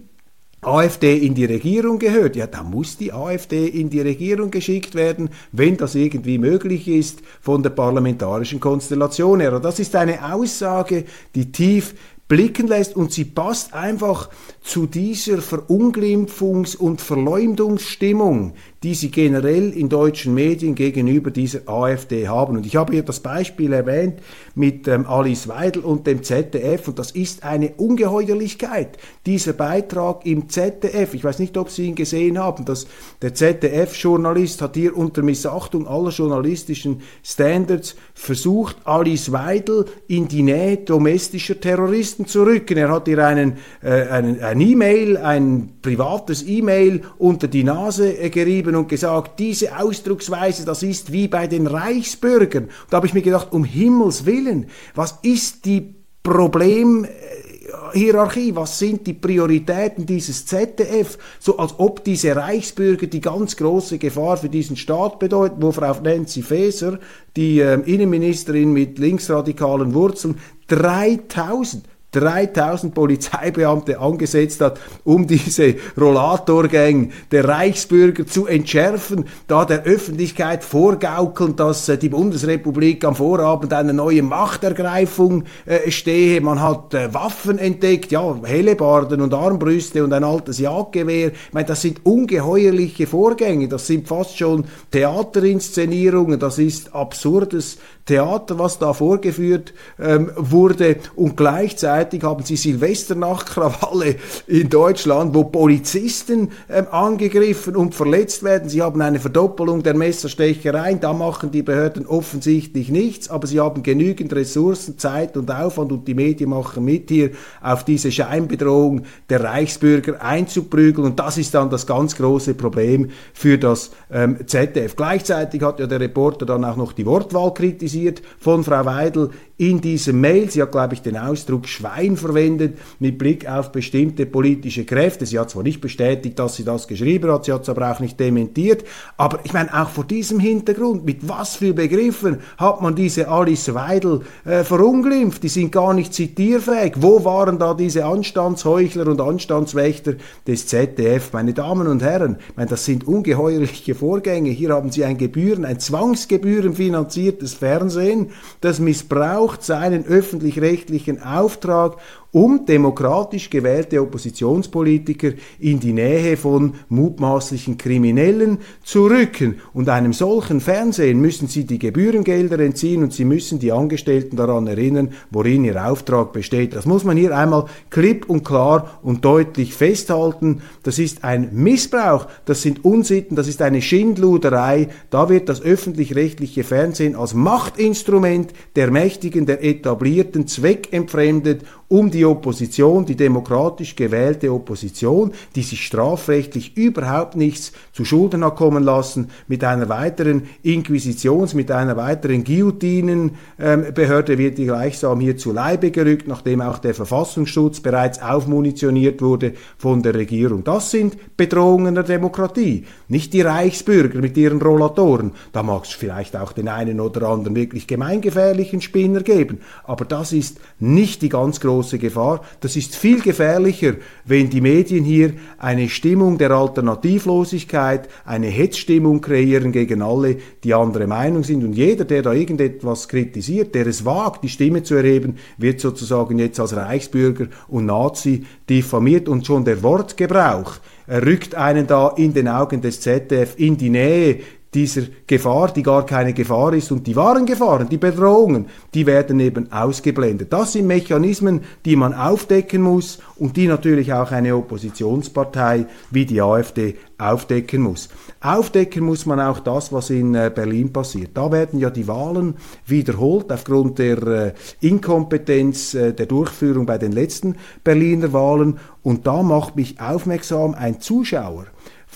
AfD 0.60 1.16
in 1.16 1.36
die 1.36 1.44
Regierung 1.44 2.00
gehört, 2.00 2.34
ja, 2.34 2.48
dann 2.48 2.70
muss 2.70 2.96
die 2.96 3.12
AfD 3.12 3.68
in 3.68 3.90
die 3.90 4.00
Regierung 4.00 4.50
geschickt 4.50 4.96
werden, 4.96 5.30
wenn 5.52 5.76
das 5.76 5.94
irgendwie 5.94 6.38
möglich 6.38 6.88
ist 6.88 7.20
von 7.40 7.62
der 7.62 7.70
parlamentarischen 7.70 8.58
Konstellation 8.58 9.38
her. 9.38 9.52
Und 9.52 9.64
das 9.64 9.78
ist 9.78 9.94
eine 9.94 10.34
Aussage, 10.34 11.04
die 11.36 11.52
tief 11.52 11.94
blicken 12.28 12.66
lässt 12.66 12.96
und 12.96 13.12
sie 13.12 13.24
passt 13.24 13.72
einfach 13.72 14.30
zu 14.60 14.86
dieser 14.86 15.38
Verunglimpfungs- 15.38 16.76
und 16.76 17.00
Verleumdungsstimmung, 17.00 18.54
die 18.86 18.94
sie 18.94 19.10
generell 19.10 19.70
in 19.70 19.88
deutschen 19.88 20.32
Medien 20.32 20.76
gegenüber 20.76 21.32
dieser 21.32 21.68
AfD 21.68 22.28
haben. 22.28 22.56
Und 22.56 22.66
ich 22.66 22.76
habe 22.76 22.92
hier 22.92 23.02
das 23.02 23.18
Beispiel 23.18 23.72
erwähnt 23.72 24.20
mit 24.54 24.86
ähm, 24.86 25.06
Alice 25.08 25.48
Weidel 25.48 25.82
und 25.82 26.06
dem 26.06 26.22
ZDF 26.22 26.86
und 26.86 27.00
das 27.00 27.10
ist 27.10 27.42
eine 27.42 27.70
Ungeheuerlichkeit. 27.78 28.96
Dieser 29.26 29.54
Beitrag 29.54 30.24
im 30.24 30.48
ZDF, 30.48 31.14
ich 31.14 31.24
weiß 31.24 31.40
nicht, 31.40 31.56
ob 31.56 31.70
Sie 31.70 31.86
ihn 31.86 31.96
gesehen 31.96 32.38
haben, 32.38 32.64
dass 32.64 32.86
der 33.22 33.34
ZDF-Journalist 33.34 34.62
hat 34.62 34.76
hier 34.76 34.96
unter 34.96 35.22
Missachtung 35.22 35.88
aller 35.88 36.10
journalistischen 36.10 37.00
Standards 37.24 37.96
versucht, 38.14 38.76
Alice 38.84 39.32
Weidel 39.32 39.86
in 40.06 40.28
die 40.28 40.44
Nähe 40.44 40.76
domestischer 40.76 41.58
Terroristen 41.60 42.26
zu 42.26 42.44
rücken. 42.44 42.78
Er 42.78 42.92
hat 42.92 43.08
ihr 43.08 43.18
einen, 43.18 43.54
äh, 43.82 44.06
einen, 44.06 44.40
ein 44.40 44.60
E-Mail, 44.60 45.16
ein 45.16 45.70
privates 45.82 46.46
E-Mail 46.46 47.02
unter 47.18 47.48
die 47.48 47.64
Nase 47.64 48.16
äh, 48.16 48.30
gerieben 48.30 48.75
und 48.76 48.88
gesagt, 48.88 49.38
diese 49.38 49.78
Ausdrucksweise, 49.78 50.64
das 50.64 50.82
ist 50.82 51.12
wie 51.12 51.28
bei 51.28 51.46
den 51.46 51.66
Reichsbürgern. 51.66 52.64
Und 52.64 52.72
da 52.90 52.96
habe 52.98 53.06
ich 53.06 53.14
mir 53.14 53.22
gedacht, 53.22 53.48
um 53.52 53.64
Himmels 53.64 54.26
Willen, 54.26 54.66
was 54.94 55.18
ist 55.22 55.64
die 55.64 55.94
Problemhierarchie, 56.22 58.54
was 58.56 58.78
sind 58.78 59.06
die 59.06 59.14
Prioritäten 59.14 60.04
dieses 60.06 60.46
ZDF, 60.46 61.18
so 61.38 61.58
als 61.58 61.74
ob 61.78 62.02
diese 62.02 62.34
Reichsbürger 62.34 63.06
die 63.06 63.20
ganz 63.20 63.56
große 63.56 63.98
Gefahr 63.98 64.36
für 64.36 64.48
diesen 64.48 64.76
Staat 64.76 65.20
bedeuten, 65.20 65.62
wo 65.62 65.70
Frau 65.72 65.94
Nancy 66.02 66.42
Faeser, 66.42 66.98
die 67.36 67.60
äh, 67.60 67.80
Innenministerin 67.82 68.72
mit 68.72 68.98
linksradikalen 68.98 69.94
Wurzeln, 69.94 70.40
3000 70.66 71.84
3000 72.12 72.94
Polizeibeamte 72.94 73.98
angesetzt 74.00 74.60
hat, 74.60 74.80
um 75.04 75.26
diese 75.26 75.74
Rollatorgang 76.00 77.10
der 77.30 77.46
Reichsbürger 77.46 78.26
zu 78.26 78.46
entschärfen, 78.46 79.26
da 79.46 79.64
der 79.64 79.82
Öffentlichkeit 79.84 80.64
vorgaukeln, 80.64 81.56
dass 81.56 81.88
äh, 81.88 81.98
die 81.98 82.08
Bundesrepublik 82.08 83.04
am 83.04 83.16
Vorabend 83.16 83.72
eine 83.72 83.92
neue 83.92 84.22
Machtergreifung 84.22 85.44
äh, 85.66 85.90
stehe. 85.90 86.40
Man 86.40 86.62
hat 86.62 86.94
äh, 86.94 87.12
Waffen 87.12 87.58
entdeckt, 87.58 88.12
ja, 88.12 88.36
Hellebarden 88.42 89.20
und 89.20 89.34
Armbrüste 89.34 90.02
und 90.02 90.12
ein 90.12 90.24
altes 90.24 90.58
Jagdgewehr. 90.58 91.32
Ich 91.32 91.52
meine, 91.52 91.66
das 91.66 91.82
sind 91.82 92.04
ungeheuerliche 92.04 93.06
Vorgänge, 93.06 93.68
das 93.68 93.86
sind 93.86 94.08
fast 94.08 94.38
schon 94.38 94.64
Theaterinszenierungen, 94.90 96.38
das 96.38 96.58
ist 96.58 96.94
absurdes 96.94 97.78
Theater, 98.06 98.56
was 98.60 98.78
da 98.78 98.92
vorgeführt 98.92 99.74
ähm, 99.98 100.30
wurde. 100.36 100.96
Und 101.16 101.36
gleichzeitig 101.36 102.22
haben 102.22 102.44
sie 102.44 102.54
Silvesternachtkrawalle 102.54 104.14
in 104.46 104.68
Deutschland, 104.68 105.34
wo 105.34 105.42
Polizisten 105.42 106.52
ähm, 106.70 106.86
angegriffen 106.92 107.74
und 107.74 107.96
verletzt 107.96 108.44
werden. 108.44 108.68
Sie 108.68 108.80
haben 108.80 109.00
eine 109.02 109.18
Verdoppelung 109.18 109.82
der 109.82 109.94
Messerstechereien. 109.94 111.00
Da 111.00 111.12
machen 111.12 111.50
die 111.50 111.62
Behörden 111.62 112.06
offensichtlich 112.06 112.90
nichts, 112.90 113.28
aber 113.28 113.48
sie 113.48 113.58
haben 113.58 113.82
genügend 113.82 114.32
Ressourcen, 114.32 114.98
Zeit 114.98 115.36
und 115.36 115.50
Aufwand 115.50 115.90
und 115.90 116.06
die 116.06 116.14
Medien 116.14 116.50
machen 116.50 116.84
mit 116.84 117.10
hier 117.10 117.30
auf 117.60 117.84
diese 117.84 118.12
Scheinbedrohung 118.12 119.02
der 119.28 119.42
Reichsbürger 119.42 120.22
einzuprügeln. 120.22 121.08
Und 121.08 121.18
das 121.18 121.38
ist 121.38 121.54
dann 121.54 121.70
das 121.70 121.88
ganz 121.88 122.14
große 122.14 122.54
Problem 122.54 123.10
für 123.34 123.58
das 123.58 123.90
ähm, 124.12 124.46
ZDF. 124.46 124.94
Gleichzeitig 124.94 125.60
hat 125.62 125.80
ja 125.80 125.88
der 125.88 125.98
Reporter 125.98 126.46
dann 126.46 126.64
auch 126.64 126.76
noch 126.76 126.92
die 126.92 127.04
Wortwahl 127.04 127.52
kritisiert 127.52 127.95
kritisiert 127.96 128.22
von 128.38 128.64
Frau 128.64 128.84
Weidel 128.84 129.30
in 129.58 129.80
diesem 129.80 130.20
Mail. 130.20 130.50
Sie 130.50 130.60
hat, 130.60 130.72
glaube 130.72 130.94
ich, 130.94 131.02
den 131.02 131.16
Ausdruck 131.16 131.66
Schwein 131.66 132.16
verwendet 132.16 132.76
mit 132.98 133.16
Blick 133.16 133.48
auf 133.48 133.72
bestimmte 133.72 134.26
politische 134.26 134.84
Kräfte. 134.84 135.24
Sie 135.24 135.38
hat 135.38 135.50
zwar 135.50 135.62
nicht 135.62 135.80
bestätigt, 135.80 136.38
dass 136.38 136.56
sie 136.56 136.64
das 136.64 136.86
geschrieben 136.86 137.32
hat, 137.32 137.46
sie 137.46 137.52
hat 137.52 137.62
es 137.62 137.68
aber 137.70 137.90
auch 137.90 138.00
nicht 138.00 138.20
dementiert. 138.20 138.84
Aber 139.16 139.40
ich 139.44 139.54
meine, 139.54 139.72
auch 139.72 139.88
vor 139.88 140.04
diesem 140.04 140.40
Hintergrund, 140.40 141.06
mit 141.06 141.26
was 141.26 141.56
für 141.56 141.72
Begriffen 141.72 142.38
hat 142.58 142.82
man 142.82 142.94
diese 142.94 143.28
Alice 143.28 143.72
Weidel 143.72 144.22
äh, 144.44 144.62
verunglimpft? 144.62 145.42
Die 145.42 145.48
sind 145.48 145.72
gar 145.72 145.94
nicht 145.94 146.12
zitierfähig. 146.12 146.94
Wo 146.96 147.24
waren 147.24 147.58
da 147.58 147.72
diese 147.72 148.04
Anstandsheuchler 148.04 149.06
und 149.06 149.20
Anstandswächter 149.22 150.14
des 150.46 150.66
ZDF? 150.66 151.32
Meine 151.32 151.54
Damen 151.54 151.86
und 151.86 152.02
Herren, 152.02 152.36
ich 152.50 152.56
meine, 152.56 152.68
das 152.68 152.84
sind 152.84 153.08
ungeheuerliche 153.08 153.94
Vorgänge. 153.94 154.50
Hier 154.50 154.70
haben 154.70 154.90
Sie 154.90 155.04
ein 155.04 155.16
Gebühren, 155.16 155.64
ein 155.64 155.80
zwangsgebührenfinanziertes 155.80 157.54
Fernsehen, 157.54 158.32
das 158.60 158.80
missbraucht 158.80 159.45
seinen 159.60 160.04
öffentlich-rechtlichen 160.04 161.22
Auftrag 161.22 161.96
um 162.36 162.66
demokratisch 162.66 163.48
gewählte 163.48 163.98
Oppositionspolitiker 164.02 165.32
in 165.58 165.80
die 165.80 165.94
Nähe 165.94 166.36
von 166.36 166.74
mutmaßlichen 166.90 167.78
Kriminellen 167.78 168.58
zu 168.84 169.06
rücken. 169.06 169.54
Und 169.72 169.88
einem 169.88 170.12
solchen 170.12 170.60
Fernsehen 170.60 171.18
müssen 171.18 171.48
sie 171.48 171.64
die 171.64 171.78
Gebührengelder 171.78 172.58
entziehen 172.58 173.02
und 173.02 173.14
sie 173.14 173.24
müssen 173.24 173.58
die 173.58 173.72
Angestellten 173.72 174.36
daran 174.36 174.66
erinnern, 174.66 175.12
worin 175.30 175.64
ihr 175.64 175.82
Auftrag 175.82 176.34
besteht. 176.34 176.76
Das 176.76 176.84
muss 176.84 177.04
man 177.04 177.16
hier 177.16 177.34
einmal 177.34 177.64
klipp 177.88 178.28
und 178.28 178.44
klar 178.44 179.00
und 179.02 179.24
deutlich 179.24 179.72
festhalten. 179.72 180.60
Das 180.82 180.98
ist 180.98 181.24
ein 181.24 181.48
Missbrauch, 181.54 182.26
das 182.44 182.60
sind 182.60 182.84
Unsitten, 182.84 183.34
das 183.34 183.48
ist 183.48 183.62
eine 183.62 183.80
Schindluderei. 183.80 184.88
Da 185.08 185.30
wird 185.30 185.48
das 185.48 185.62
öffentlich-rechtliche 185.62 186.64
Fernsehen 186.64 187.16
als 187.16 187.32
Machtinstrument 187.32 188.52
der 188.74 188.90
Mächtigen, 188.90 189.46
der 189.46 189.64
Etablierten 189.64 190.46
zweckentfremdet 190.46 191.62
um 191.88 192.10
die 192.10 192.25
Opposition, 192.28 193.06
die 193.06 193.16
demokratisch 193.16 193.96
gewählte 193.96 194.52
Opposition, 194.52 195.32
die 195.54 195.62
sich 195.62 195.84
strafrechtlich 195.84 196.76
überhaupt 196.76 197.36
nichts 197.36 197.72
zu 197.92 198.04
Schulden 198.04 198.44
hat 198.44 198.56
kommen 198.56 198.84
lassen, 198.84 199.30
mit 199.48 199.64
einer 199.64 199.88
weiteren 199.88 200.44
Inquisitions-, 200.62 201.54
mit 201.54 201.70
einer 201.70 201.96
weiteren 201.96 202.44
Guillotinenbehörde 202.44 204.38
wird 204.38 204.58
die 204.58 204.66
gleichsam 204.66 205.20
hier 205.20 205.36
zu 205.36 205.52
Leibe 205.52 205.90
gerückt, 205.90 206.28
nachdem 206.28 206.60
auch 206.60 206.78
der 206.78 206.94
Verfassungsschutz 206.94 207.80
bereits 207.80 208.20
aufmunitioniert 208.20 209.22
wurde 209.22 209.54
von 209.78 210.02
der 210.02 210.14
Regierung. 210.14 210.64
Das 210.64 210.90
sind 210.90 211.16
Bedrohungen 211.36 211.94
der 211.94 212.04
Demokratie, 212.04 212.84
nicht 213.08 213.32
die 213.32 213.42
Reichsbürger 213.42 214.20
mit 214.20 214.36
ihren 214.36 214.60
Rollatoren. 214.60 215.32
Da 215.52 215.62
mag 215.62 215.84
es 215.84 215.92
vielleicht 215.92 216.36
auch 216.36 216.52
den 216.52 216.68
einen 216.68 217.00
oder 217.00 217.28
anderen 217.28 217.56
wirklich 217.56 217.86
gemeingefährlichen 217.86 218.80
Spinner 218.80 219.20
geben, 219.20 219.60
aber 219.84 220.04
das 220.04 220.32
ist 220.32 220.58
nicht 220.78 221.22
die 221.22 221.28
ganz 221.28 221.60
große 221.60 221.86
große 221.86 221.98
Gefahr. 222.06 222.40
Das 222.60 222.76
ist 222.76 222.96
viel 222.96 223.20
gefährlicher, 223.20 223.94
wenn 224.24 224.50
die 224.50 224.60
Medien 224.60 225.04
hier 225.04 225.32
eine 225.58 225.88
Stimmung 225.88 226.38
der 226.38 226.50
Alternativlosigkeit, 226.50 228.08
eine 228.24 228.48
Hetzstimmung 228.48 229.20
kreieren 229.20 229.72
gegen 229.72 230.02
alle, 230.02 230.36
die 230.64 230.74
andere 230.74 231.06
Meinung 231.06 231.44
sind. 231.44 231.64
Und 231.64 231.74
jeder, 231.74 232.04
der 232.04 232.22
da 232.22 232.32
irgendetwas 232.32 233.08
kritisiert, 233.08 233.74
der 233.74 233.86
es 233.86 234.04
wagt, 234.04 234.44
die 234.44 234.48
Stimme 234.48 234.82
zu 234.82 234.94
erheben, 234.94 235.36
wird 235.58 235.80
sozusagen 235.80 236.38
jetzt 236.38 236.60
als 236.60 236.76
Reichsbürger 236.76 237.46
und 237.68 237.86
Nazi 237.86 238.44
diffamiert 238.68 239.28
und 239.28 239.46
schon 239.46 239.64
der 239.64 239.82
Wortgebrauch 239.82 240.78
rückt 241.08 241.54
einen 241.54 241.86
da 241.86 242.08
in 242.16 242.34
den 242.34 242.48
Augen 242.48 242.80
des 242.80 243.00
ZDF 243.00 243.54
in 243.58 243.76
die 243.76 243.90
Nähe 243.90 244.40
dieser 244.74 245.02
Gefahr, 245.26 245.72
die 245.72 245.82
gar 245.82 246.04
keine 246.04 246.34
Gefahr 246.34 246.74
ist. 246.74 246.92
Und 246.92 247.06
die 247.06 247.16
wahren 247.16 247.46
Gefahren, 247.46 247.88
die 247.88 247.96
Bedrohungen, 247.96 248.66
die 248.94 249.06
werden 249.06 249.40
eben 249.40 249.72
ausgeblendet. 249.72 250.52
Das 250.52 250.72
sind 250.72 250.86
Mechanismen, 250.86 251.62
die 251.84 251.96
man 251.96 252.12
aufdecken 252.12 252.82
muss 252.82 253.18
und 253.36 253.56
die 253.56 253.66
natürlich 253.66 254.12
auch 254.12 254.32
eine 254.32 254.54
Oppositionspartei 254.54 255.86
wie 256.10 256.26
die 256.26 256.42
AfD 256.42 256.96
aufdecken 257.18 257.82
muss. 257.82 258.08
Aufdecken 258.40 259.04
muss 259.04 259.24
man 259.24 259.40
auch 259.40 259.60
das, 259.60 259.92
was 259.92 260.10
in 260.10 260.34
äh, 260.34 260.50
Berlin 260.54 260.92
passiert. 260.92 261.30
Da 261.34 261.50
werden 261.50 261.80
ja 261.80 261.88
die 261.88 262.06
Wahlen 262.06 262.56
wiederholt 262.86 263.50
aufgrund 263.50 263.98
der 263.98 264.22
äh, 264.22 264.52
Inkompetenz 264.80 265.94
äh, 265.94 266.12
der 266.12 266.26
Durchführung 266.26 266.84
bei 266.84 266.98
den 266.98 267.12
letzten 267.12 267.56
Berliner 267.82 268.32
Wahlen. 268.32 268.78
Und 269.02 269.26
da 269.26 269.42
macht 269.42 269.76
mich 269.76 270.00
aufmerksam 270.00 270.74
ein 270.74 271.00
Zuschauer, 271.00 271.66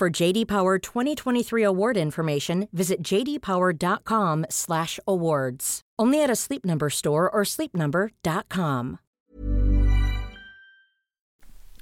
For 0.00 0.08
JD 0.08 0.46
Power 0.46 0.78
2023 0.78 1.62
award 1.62 1.98
information, 1.98 2.68
visit 2.72 3.02
jdpower.com/awards. 3.02 5.80
Only 5.98 6.22
at 6.22 6.30
a 6.30 6.36
Sleep 6.36 6.64
Number 6.64 6.88
store 6.88 7.30
or 7.30 7.44
sleepnumber.com. 7.44 8.98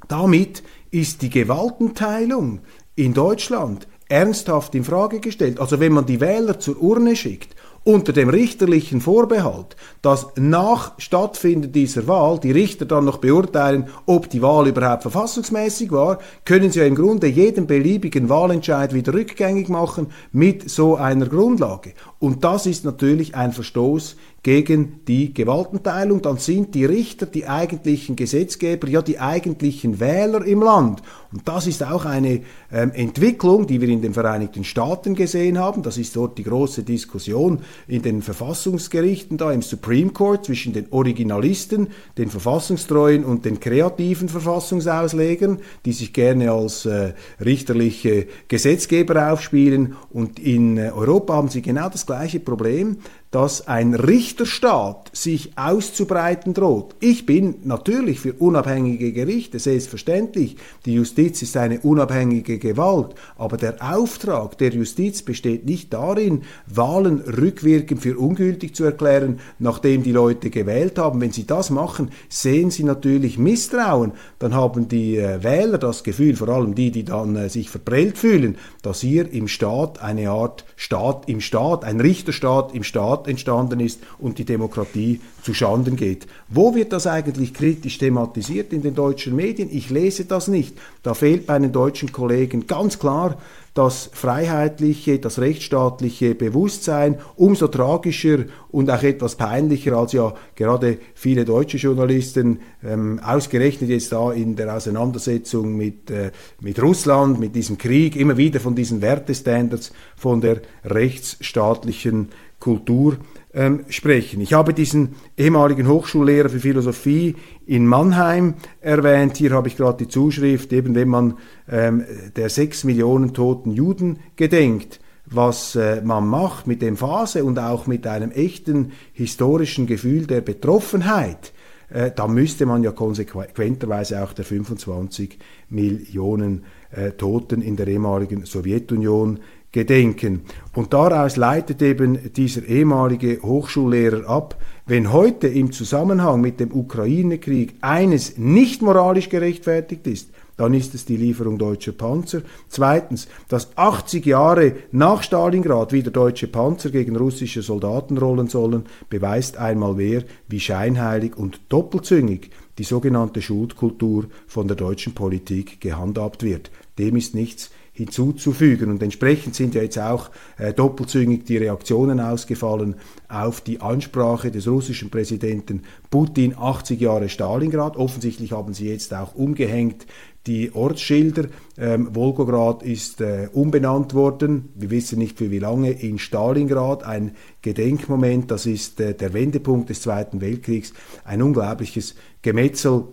Damit 0.09 0.65
ist 0.91 1.23
die 1.23 1.31
Gewaltenteilung 1.31 2.63
in 2.97 3.15
Deutschland 3.15 3.87
ernsthaft 4.09 4.75
in 4.75 4.83
Frage 4.83 5.21
gestellt. 5.21 5.61
Also 5.61 5.79
wenn 5.79 5.93
man 5.93 6.07
die 6.07 6.21
Wähler 6.21 6.59
zur 6.59 6.83
Urne 6.83 7.15
schickt 7.15 7.55
unter 7.89 8.13
dem 8.13 8.29
richterlichen 8.29 9.01
Vorbehalt, 9.01 9.75
dass 10.03 10.27
nach 10.37 10.93
Stattfinden 10.99 11.73
dieser 11.73 12.07
Wahl 12.07 12.39
die 12.39 12.53
Richter 12.53 12.85
dann 12.85 13.07
noch 13.07 13.17
beurteilen, 13.17 13.89
ob 14.05 14.29
die 14.29 14.43
Wahl 14.43 14.69
überhaupt 14.69 15.01
verfassungsmäßig 15.05 15.91
war, 15.91 16.19
können 16.45 16.71
sie 16.71 16.81
ja 16.81 16.85
im 16.85 16.97
Grunde 16.97 17.29
jeden 17.29 17.67
beliebigen 17.67 18.29
Wahlentscheid 18.29 18.93
wieder 18.93 19.15
rückgängig 19.15 19.71
machen 19.71 20.09
mit 20.33 20.69
so 20.69 20.97
einer 20.97 21.25
Grundlage. 21.29 21.95
Und 22.21 22.43
das 22.43 22.67
ist 22.67 22.85
natürlich 22.85 23.37
ein 23.37 23.53
Verstoß 23.53 24.17
gegen 24.43 25.05
die 25.07 25.35
Gewaltenteilung, 25.35 26.23
dann 26.23 26.39
sind 26.39 26.75
die 26.75 26.85
Richter 26.85 27.27
die 27.27 27.47
eigentlichen 27.47 28.17
Gesetzgeber, 28.17 28.89
ja 28.89 29.03
die 29.03 29.21
eigentlichen 29.21 30.01
Wähler 30.01 30.45
im 30.45 30.63
Land. 30.63 31.03
Und 31.31 31.47
das 31.47 31.67
ist 31.67 31.83
auch 31.83 32.07
eine 32.07 32.41
ähm, 32.73 32.93
Entwicklung, 32.93 33.67
die 33.67 33.81
wir 33.83 33.89
in 33.89 34.01
den 34.01 34.15
Vereinigten 34.15 34.65
Staaten 34.65 35.15
gesehen 35.15 35.59
haben. 35.59 35.83
Das 35.83 35.99
ist 35.99 36.17
dort 36.17 36.39
die 36.39 36.45
große 36.45 36.85
Diskussion 36.85 37.61
in 37.87 38.01
den 38.01 38.23
Verfassungsgerichten, 38.23 39.37
da 39.37 39.53
im 39.53 39.61
Supreme 39.61 40.11
Court 40.13 40.47
zwischen 40.47 40.73
den 40.73 40.87
Originalisten, 40.91 41.89
den 42.17 42.31
Verfassungstreuen 42.31 43.25
und 43.25 43.45
den 43.45 43.61
kreativen 43.61 44.31
Verfassungsauslegern, 44.31 45.59
die 45.85 45.93
sich 45.93 46.15
gerne 46.15 46.53
als 46.53 46.87
äh, 46.87 47.13
richterliche 47.45 48.27
Gesetzgeber 48.49 49.33
aufspielen. 49.33 49.97
Und 50.11 50.39
in 50.39 50.79
äh, 50.79 50.93
Europa 50.95 51.35
haben 51.35 51.49
sie 51.49 51.61
genau 51.61 51.91
das 51.91 52.07
gleiche 52.09 52.41
Problem 52.41 52.97
dass 53.31 53.69
ein 53.69 53.95
Richterstaat 53.95 55.11
sich 55.13 55.53
auszubreiten 55.57 56.55
droht. 56.55 56.95
Ich 57.01 57.27
bin 57.27 57.57
natürlich 57.65 58.21
für 58.21 58.33
unabhängige 58.33 59.13
Gerichte, 59.13 59.59
selbstverständlich. 59.59 60.57
Die 60.87 60.95
Justiz 60.95 61.43
ist 61.43 61.57
eine 61.57 61.81
unabhängige 61.81 62.59
Gewalt, 62.59 63.15
aber 63.37 63.59
der 63.59 63.77
Auftrag 63.81 64.57
der 64.59 64.71
Justiz 64.71 65.23
besteht 65.23 65.67
nicht 65.67 65.93
darin, 65.93 66.43
Wahlen 66.67 67.21
rückwirkend 67.21 68.01
für 68.01 68.19
ungültig 68.19 68.75
zu 68.75 68.85
erklären, 68.85 69.41
nachdem 69.59 70.03
die 70.03 70.13
Leute 70.13 70.49
gewählt 70.49 70.99
haben. 70.99 71.21
Wenn 71.21 71.33
sie 71.33 71.47
das 71.47 71.69
machen, 71.71 72.11
sehen 72.29 72.71
sie 72.71 72.85
natürlich 72.85 73.39
Misstrauen. 73.39 74.13
Dann 74.39 74.55
haben 74.55 74.89
die 74.89 75.19
äh, 75.19 75.43
Wähler 75.43 75.79
das 75.79 76.03
Gefühl, 76.03 76.37
vor 76.37 76.49
allem 76.49 76.75
die, 76.75 76.91
die 76.91 77.05
dann 77.05 77.37
äh, 77.37 77.51
sich 77.51 77.69
verprellt 77.69 78.17
fühlen, 78.17 78.57
dass 78.83 79.01
hier 79.01 79.31
im 79.31 79.49
Staat 79.49 80.01
eine 80.03 80.31
Art 80.31 80.65
Staat 80.77 81.29
im 81.29 81.41
Staat, 81.41 81.85
ein 81.85 82.01
Richterstaat 82.01 82.75
im 82.75 82.85
Staat 82.85 83.18
Staat 83.19 83.29
entstanden 83.29 83.81
ist 83.81 84.01
und 84.19 84.39
die 84.39 84.45
Demokratie 84.45 85.21
zu 85.43 85.55
Schanden 85.55 85.97
geht. 85.97 86.27
Wo 86.49 86.75
wird 86.75 86.93
das 86.93 87.07
eigentlich 87.07 87.55
kritisch 87.55 87.99
thematisiert 87.99 88.73
in 88.73 88.83
den 88.83 88.95
deutschen 88.95 89.35
Medien? 89.35 89.69
Ich 89.71 89.91
lese 89.91 90.25
das 90.25 90.49
nicht. 90.49 90.77
Da 91.03 91.15
fehlt 91.15 91.49
meinen 91.49 91.73
deutschen 91.73 92.13
Kollegen 92.13 92.67
ganz 92.67 92.99
klar 92.99 93.39
das 93.75 94.11
freiheitliche, 94.13 95.19
das 95.19 95.39
rechtsstaatliche 95.39 96.35
Bewusstsein 96.35 97.19
umso 97.37 97.69
tragischer 97.69 98.45
und 98.71 98.91
auch 98.91 99.03
etwas 99.03 99.37
peinlicher, 99.37 99.97
als 99.97 100.13
ja 100.13 100.35
gerade 100.55 100.99
viele 101.15 101.45
deutsche 101.45 101.77
Journalisten 101.77 102.61
ähm, 102.85 103.21
ausgerechnet 103.21 103.91
jetzt 103.91 104.13
da 104.13 104.33
in 104.33 104.57
der 104.57 104.75
Auseinandersetzung 104.75 105.77
mit, 105.77 106.11
äh, 106.11 106.33
mit 106.61 106.83
Russland, 106.83 107.39
mit 107.39 107.55
diesem 107.55 107.79
Krieg, 107.79 108.17
immer 108.17 108.37
wieder 108.37 108.61
von 108.61 108.75
diesen 108.75 109.01
Wertestandards, 109.01 109.93
von 110.17 110.41
der 110.41 110.61
rechtsstaatlichen 110.85 112.29
Kultur 112.59 113.19
ähm, 113.59 113.85
sprechen. 113.89 114.41
Ich 114.41 114.53
habe 114.53 114.73
diesen 114.73 115.17
ehemaligen 115.37 115.89
Hochschullehrer 115.89 116.49
für 116.49 116.61
Philosophie 116.61 117.35
in 117.67 117.87
Mannheim 117.87 118.55
erwähnt. 118.81 119.37
Hier 119.37 119.51
habe 119.51 119.67
ich 119.67 119.77
gerade 119.77 120.05
die 120.05 120.09
Zuschrift, 120.09 120.73
eben 120.73 120.95
wenn 120.95 121.09
man 121.09 121.39
ähm, 121.69 122.05
der 122.37 122.51
sechs 122.51 122.85
Millionen 122.85 123.35
toten 123.35 123.73
Juden 123.73 124.21
gedenkt, 124.37 125.01
was 125.27 125.75
äh, 125.75 126.01
man 126.03 126.29
macht 126.29 126.69
mit 126.69 126.83
dem 126.83 126.97
Phase 126.97 127.45
und 127.45 127.59
auch 127.59 127.89
mit 127.89 128.07
einem 128.07 128.31
echten 128.31 128.93
historischen 129.13 129.89
Gefühl 129.89 130.29
der 130.29 130.41
Betroffenheit, 130.41 131.53
äh, 131.91 132.13
da 132.15 132.29
müsste 132.29 132.65
man 132.65 132.85
ja 132.85 132.93
konsequenterweise 132.93 134.23
auch 134.23 134.35
der 134.35 134.45
25 134.45 135.37
Millionen 135.71 136.65
äh, 136.91 137.11
Toten 137.11 137.61
in 137.61 137.75
der 137.75 137.89
ehemaligen 137.89 138.45
Sowjetunion 138.45 139.41
gedenken. 139.73 140.43
Und 140.75 140.93
daraus 140.93 141.37
leitet 141.37 141.83
eben 141.83 142.33
dieser 142.33 142.65
ehemalige 142.65 143.43
Hochschullehrer 143.43 144.29
ab, 144.29 144.57
wenn 144.87 145.13
heute 145.13 145.49
im 145.49 145.73
Zusammenhang 145.73 146.41
mit 146.41 146.61
dem 146.61 146.73
Ukraine-Krieg 146.73 147.75
eines 147.83 148.39
nicht 148.39 148.81
moralisch 148.81 149.29
gerechtfertigt 149.29 150.07
ist, 150.07 150.31
dann 150.57 150.75
ist 150.75 150.95
es 150.95 151.05
die 151.05 151.17
Lieferung 151.17 151.59
deutscher 151.59 151.93
Panzer. 151.93 152.43
Zweitens, 152.69 153.29
dass 153.49 153.77
80 153.77 154.27
Jahre 154.27 154.73
nach 154.91 155.23
Stalingrad 155.23 155.93
wieder 155.93 156.11
deutsche 156.11 156.49
Panzer 156.49 156.91
gegen 156.91 157.17
russische 157.17 157.63
Soldaten 157.63 158.19
rollen 158.19 158.49
sollen, 158.49 158.87
beweist 159.09 159.57
einmal 159.57 159.95
mehr, 159.95 160.25
wie 160.49 160.59
scheinheilig 160.59 161.37
und 161.37 161.61
doppelzüngig 161.69 162.51
die 162.79 162.85
sogenannte 162.85 163.43
Schuldkultur 163.43 164.25
von 164.47 164.69
der 164.69 164.77
deutschen 164.77 165.15
Politik 165.15 165.81
gehandhabt 165.81 166.43
wird. 166.43 166.71
Dem 166.99 167.17
ist 167.17 167.35
nichts 167.35 167.71
hinzuzufügen. 167.99 168.91
Und 168.91 169.03
entsprechend 169.03 169.57
sind 169.57 169.75
ja 169.75 169.83
jetzt 169.83 169.99
auch 169.99 170.31
äh, 170.57 170.73
doppelzüngig 170.73 171.45
die 171.45 171.57
Reaktionen 171.57 172.21
ausgefallen 172.21 172.95
auf 173.29 173.61
die 173.61 173.81
Ansprache 173.81 174.51
des 174.51 174.69
russischen 174.69 175.11
Präsidenten 175.11 175.83
Putin 176.09 176.55
80 176.57 177.01
Jahre 177.01 177.29
Stalingrad. 177.29 177.97
Offensichtlich 177.97 178.53
haben 178.53 178.73
sie 178.73 178.89
jetzt 178.89 179.13
auch 179.13 179.35
umgehängt 179.35 180.07
die 180.47 180.73
Ortsschilder. 180.73 181.49
Ähm, 181.77 182.15
Volgograd 182.15 182.85
ist 182.85 183.21
äh, 183.21 183.49
umbenannt 183.53 184.15
worden. 184.15 184.71
Wir 184.77 184.91
wissen 184.91 185.19
nicht 185.19 185.37
für 185.37 185.51
wie 185.51 185.59
lange 185.59 185.91
in 185.91 186.19
Stalingrad. 186.19 187.03
Ein 187.03 187.33
Gedenkmoment, 187.63 188.51
das 188.51 188.65
ist 188.65 189.01
äh, 189.01 189.13
der 189.15 189.35
Wendepunkt 189.35 189.91
des 189.91 190.01
Zweiten 190.01 190.41
Weltkriegs. 190.41 190.95
Ein 191.25 191.43
unglaubliches 191.43 192.15
Gemetzel 192.43 193.05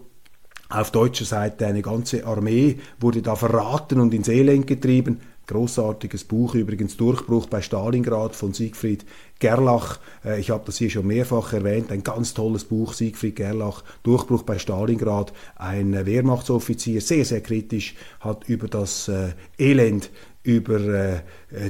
auf 0.70 0.92
deutscher 0.92 1.26
Seite 1.26 1.68
eine 1.68 1.82
ganze 1.82 2.26
Armee 2.26 2.78
wurde 3.00 3.22
da 3.22 3.36
verraten 3.36 4.00
und 4.00 4.14
ins 4.14 4.28
Elend 4.28 4.68
getrieben. 4.68 5.20
Großartiges 5.48 6.24
Buch 6.24 6.56
übrigens 6.56 6.98
Durchbruch 6.98 7.46
bei 7.46 7.62
Stalingrad 7.62 8.36
von 8.36 8.54
Siegfried 8.54 9.06
Gerlach. 9.38 10.00
Äh, 10.24 10.40
ich 10.40 10.50
habe 10.50 10.64
das 10.66 10.78
hier 10.78 10.90
schon 10.90 11.06
mehrfach 11.06 11.54
erwähnt. 11.54 11.92
Ein 11.92 12.02
ganz 12.02 12.34
tolles 12.34 12.64
Buch 12.64 12.94
Siegfried 12.94 13.36
Gerlach 13.36 13.84
Durchbruch 14.02 14.42
bei 14.42 14.58
Stalingrad. 14.58 15.34
Ein 15.56 16.06
Wehrmachtsoffizier, 16.06 17.00
sehr 17.00 17.26
sehr 17.26 17.42
kritisch, 17.42 17.94
hat 18.22 18.50
über 18.50 18.68
das 18.68 19.08
äh, 19.08 19.34
Elend, 19.60 20.10
über 20.42 20.80
äh, 20.80 21.22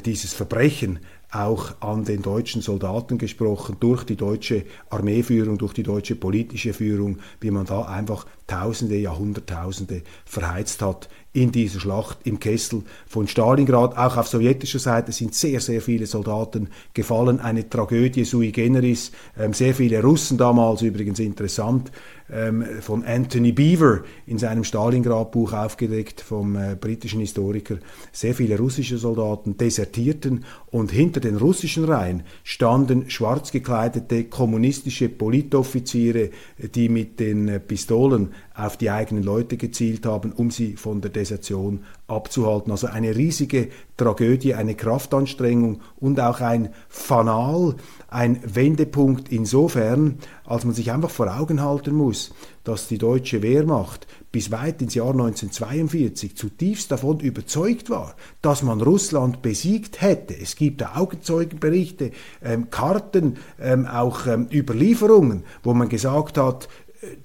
dieses 0.05 0.34
Verbrechen 0.34 0.99
auch 1.36 1.81
an 1.81 2.05
den 2.05 2.21
deutschen 2.21 2.62
Soldaten 2.62 3.17
gesprochen, 3.17 3.75
durch 3.79 4.03
die 4.03 4.15
deutsche 4.15 4.63
Armeeführung, 4.89 5.58
durch 5.58 5.73
die 5.73 5.84
deutsche 5.84 6.15
politische 6.15 6.73
Führung, 6.73 7.17
wie 7.41 7.51
man 7.51 7.65
da 7.65 7.81
einfach 7.84 8.25
Tausende, 8.47 8.95
Jahrhunderttausende 8.97 10.03
verheizt 10.25 10.81
hat 10.81 11.10
in 11.36 11.51
dieser 11.51 11.81
Schlacht 11.81 12.19
im 12.23 12.39
Kessel 12.39 12.84
von 13.08 13.27
Stalingrad. 13.27 13.97
Auch 13.97 14.15
auf 14.17 14.27
sowjetischer 14.27 14.79
Seite 14.79 15.12
sind 15.12 15.36
sehr, 15.36 15.60
sehr 15.60 15.81
viele 15.81 16.05
Soldaten 16.05 16.69
gefallen. 16.93 17.41
Eine 17.41 17.69
Tragödie 17.69 18.23
sui 18.23 18.51
generis. 18.51 19.12
Ähm, 19.38 19.53
sehr 19.53 19.75
viele 19.75 20.01
Russen 20.01 20.38
damals 20.38 20.81
übrigens 20.81 21.19
interessant 21.19 21.91
ähm, 22.31 22.65
von 22.79 23.03
Anthony 23.03 23.51
Beaver 23.51 24.01
in 24.25 24.38
seinem 24.38 24.63
Stalingrad-Buch 24.63 25.51
aufgedeckt 25.51 26.21
vom 26.21 26.55
äh, 26.55 26.77
britischen 26.79 27.19
Historiker. 27.19 27.77
Sehr 28.13 28.34
viele 28.34 28.58
russische 28.58 28.97
Soldaten 28.97 29.58
desertierten 29.58 30.45
und 30.71 30.91
hinter 30.91 31.19
den 31.19 31.36
russischen 31.36 31.84
Reihen 31.84 32.23
standen 32.43 33.10
schwarz 33.10 33.51
gekleidete 33.51 34.23
kommunistische 34.23 35.10
Politoffiziere, 35.10 36.29
die 36.58 36.88
mit 36.88 37.19
den 37.19 37.49
äh, 37.49 37.60
Pistolen 37.60 38.35
auf 38.56 38.78
die 38.78 38.89
eigenen 38.89 39.24
Leute 39.24 39.58
gezielt 39.58 40.06
haben, 40.06 40.32
um 40.32 40.50
sie 40.50 40.76
von 40.78 41.02
der 41.02 41.12
Desertion 41.12 41.84
abzuhalten. 42.08 42.71
Also 42.71 42.88
eine 42.88 43.15
riesige 43.15 43.69
Tragödie, 43.98 44.54
eine 44.54 44.76
Kraftanstrengung 44.76 45.82
und 46.00 46.19
auch 46.19 46.39
ein 46.41 46.69
Fanal, 46.88 47.76
ein 48.08 48.39
Wendepunkt 48.45 49.30
insofern, 49.30 50.19
als 50.45 50.63
man 50.63 50.74
sich 50.74 50.91
einfach 50.91 51.10
vor 51.10 51.38
Augen 51.38 51.62
halten 51.62 51.95
muss, 51.95 52.34
dass 52.63 52.88
die 52.88 52.98
deutsche 52.98 53.41
Wehrmacht 53.41 54.08
bis 54.32 54.52
weit 54.52 54.82
ins 54.82 54.95
Jahr 54.95 55.12
1942 55.12 56.36
zutiefst 56.36 56.91
davon 56.91 57.21
überzeugt 57.21 57.89
war, 57.89 58.15
dass 58.41 58.63
man 58.63 58.82
Russland 58.82 59.41
besiegt 59.41 60.02
hätte. 60.02 60.38
Es 60.38 60.58
gibt 60.58 60.86
Augenzeugenberichte, 60.86 62.12
ähm, 62.43 62.69
Karten, 62.69 63.38
ähm, 63.60 63.86
auch 63.86 64.28
ähm, 64.28 64.48
Überlieferungen, 64.52 65.43
wo 65.63 65.74
man 65.74 65.88
gesagt 65.88 66.38
hat, 66.38 66.67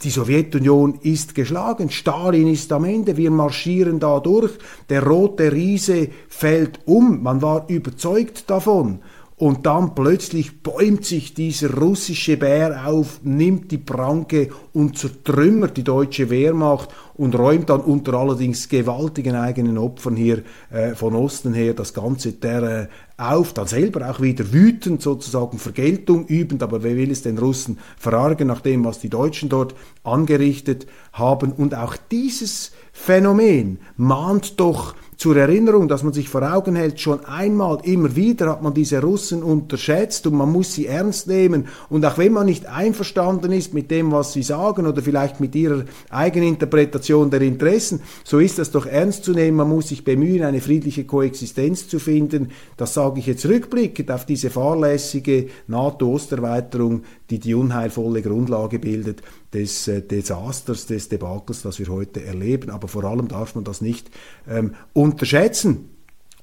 die 0.03 0.11
Sowjetunion 0.11 0.99
ist 1.03 1.35
geschlagen, 1.35 1.91
Stalin 1.91 2.49
ist 2.49 2.73
am 2.73 2.85
Ende, 2.85 3.17
wir 3.17 3.31
marschieren 3.31 4.01
da 4.01 4.21
durch, 4.21 4.53
der 4.89 5.05
rote 5.05 5.53
Riese 5.53 6.09
fällt 6.29 6.81
um, 6.87 7.23
man 7.23 7.43
war 7.43 7.69
überzeugt 7.69 8.49
davon. 8.49 9.01
Und 9.41 9.65
dann 9.65 9.95
plötzlich 9.95 10.63
bäumt 10.63 11.07
sich 11.07 11.33
dieser 11.33 11.73
russische 11.79 12.37
Bär 12.37 12.87
auf, 12.87 13.21
nimmt 13.23 13.71
die 13.71 13.79
Pranke 13.79 14.51
und 14.75 14.99
zertrümmert 14.99 15.79
die 15.79 15.83
deutsche 15.83 16.29
Wehrmacht 16.29 16.91
und 17.15 17.35
räumt 17.39 17.71
dann 17.71 17.81
unter 17.81 18.13
allerdings 18.13 18.69
gewaltigen 18.69 19.37
eigenen 19.37 19.79
Opfern 19.79 20.15
hier 20.15 20.43
äh, 20.69 20.95
von 20.95 21.15
Osten 21.15 21.55
her 21.55 21.73
das 21.73 21.95
ganze 21.95 22.39
Terrain 22.39 22.89
auf, 23.17 23.55
dann 23.55 23.67
selber 23.67 24.11
auch 24.11 24.21
wieder 24.21 24.53
wütend 24.53 25.01
sozusagen 25.01 25.59
Vergeltung 25.59 26.27
übend, 26.27 26.63
aber 26.63 26.83
wer 26.83 26.97
will 26.97 27.11
es 27.11 27.23
den 27.23 27.39
Russen 27.39 27.79
verargen 27.97 28.49
nach 28.49 28.61
dem, 28.61 28.85
was 28.85 28.99
die 28.99 29.09
Deutschen 29.09 29.49
dort 29.49 29.75
angerichtet 30.05 30.87
haben. 31.15 31.53
Und 31.53 31.75
auch 31.75 31.97
dieses 32.11 32.73
Phänomen 32.93 33.79
mahnt 33.97 34.61
doch 34.61 34.95
zur 35.21 35.37
Erinnerung, 35.37 35.87
dass 35.87 36.03
man 36.03 36.15
sich 36.15 36.31
vor 36.31 36.51
Augen 36.51 36.77
hält, 36.77 36.99
schon 36.99 37.23
einmal, 37.27 37.81
immer 37.83 38.17
wieder 38.17 38.49
hat 38.49 38.63
man 38.63 38.73
diese 38.73 39.03
Russen 39.03 39.43
unterschätzt 39.43 40.27
und 40.27 40.33
man 40.33 40.51
muss 40.51 40.73
sie 40.73 40.87
ernst 40.87 41.27
nehmen. 41.27 41.69
Und 41.91 42.07
auch 42.07 42.17
wenn 42.17 42.33
man 42.33 42.47
nicht 42.47 42.65
einverstanden 42.65 43.53
ist 43.53 43.75
mit 43.75 43.91
dem, 43.91 44.13
was 44.13 44.33
sie 44.33 44.43
sagen 44.43 44.87
oder 44.87 45.03
vielleicht 45.03 45.39
mit 45.39 45.55
ihrer 45.55 45.85
eigenen 46.09 46.49
Interpretation 46.49 47.29
der 47.29 47.43
Interessen, 47.43 48.01
so 48.25 48.39
ist 48.39 48.59
das 48.59 48.71
doch 48.71 48.87
ernst 48.87 49.25
zu 49.25 49.33
nehmen. 49.33 49.59
Man 49.59 49.69
muss 49.69 49.89
sich 49.89 50.05
bemühen, 50.05 50.43
eine 50.43 50.63
friedliche 50.63 51.05
Koexistenz 51.05 51.87
zu 51.87 51.99
finden. 51.99 52.53
Das 52.79 52.95
sage 52.95 53.21
ich 53.21 53.27
jetzt 53.27 53.45
rückblickend 53.45 54.11
auf 54.11 54.25
diese 54.25 54.49
fahrlässige 54.49 55.49
NATO-Osterweiterung, 55.67 57.03
die 57.31 57.39
die 57.39 57.55
unheilvolle 57.55 58.23
Grundlage 58.23 58.79
bildet 58.79 59.23
des 59.53 59.89
äh, 59.89 60.03
Desasters, 60.03 60.87
des 60.87 61.09
Debakels, 61.09 61.63
das 61.63 61.79
wir 61.79 61.89
heute 61.89 62.25
erleben. 62.25 62.71
Aber 62.71 62.89
vor 62.89 63.05
allem 63.05 63.29
darf 63.29 63.55
man 63.55 63.65
das 63.65 63.81
nicht 63.81 64.11
ähm, 64.49 64.75
unterschätzen. 64.93 65.91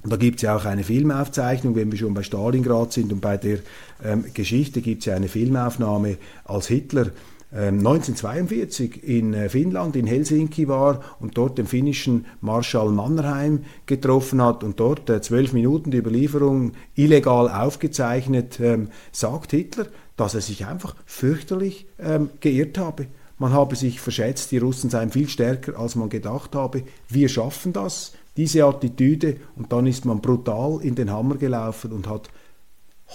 Und 0.03 0.13
da 0.13 0.17
gibt 0.17 0.37
es 0.37 0.43
ja 0.43 0.55
auch 0.55 0.65
eine 0.65 0.83
Filmaufzeichnung, 0.83 1.75
wenn 1.75 1.91
wir 1.91 1.99
schon 1.99 2.13
bei 2.13 2.23
Stalingrad 2.23 2.93
sind 2.93 3.11
und 3.11 3.19
bei 3.19 3.37
der 3.37 3.59
ähm, 4.03 4.25
Geschichte 4.33 4.81
gibt 4.81 5.01
es 5.01 5.05
ja 5.07 5.15
eine 5.15 5.27
Filmaufnahme, 5.27 6.17
als 6.45 6.67
Hitler 6.67 7.11
1942 7.51 9.03
ähm, 9.03 9.09
in 9.09 9.33
äh, 9.33 9.49
Finnland, 9.49 9.95
in 9.95 10.05
Helsinki 10.05 10.67
war 10.67 11.01
und 11.19 11.37
dort 11.37 11.57
den 11.57 11.65
finnischen 11.65 12.25
Marschall 12.41 12.89
Mannerheim 12.89 13.63
getroffen 13.85 14.41
hat 14.41 14.65
und 14.65 14.79
dort 14.79 15.09
äh, 15.09 15.21
zwölf 15.21 15.53
Minuten 15.53 15.91
die 15.91 15.97
Überlieferung 15.97 16.73
illegal 16.95 17.49
aufgezeichnet, 17.49 18.59
ähm, 18.59 18.89
sagt 19.13 19.51
Hitler, 19.51 19.87
dass 20.17 20.33
er 20.33 20.41
sich 20.41 20.65
einfach 20.65 20.95
fürchterlich 21.05 21.87
ähm, 21.99 22.29
geirrt 22.41 22.77
habe. 22.77 23.07
Man 23.37 23.53
habe 23.53 23.75
sich 23.75 24.01
verschätzt, 24.01 24.51
die 24.51 24.57
Russen 24.57 24.89
seien 24.89 25.11
viel 25.11 25.29
stärker, 25.29 25.79
als 25.79 25.95
man 25.95 26.09
gedacht 26.09 26.55
habe. 26.55 26.83
Wir 27.07 27.29
schaffen 27.29 27.71
das, 27.71 28.13
diese 28.35 28.65
Attitüde, 28.65 29.37
und 29.55 29.71
dann 29.71 29.85
ist 29.85 30.05
man 30.05 30.21
brutal 30.21 30.79
in 30.81 30.95
den 30.95 31.11
Hammer 31.11 31.37
gelaufen 31.37 31.91
und 31.91 32.07
hat 32.07 32.29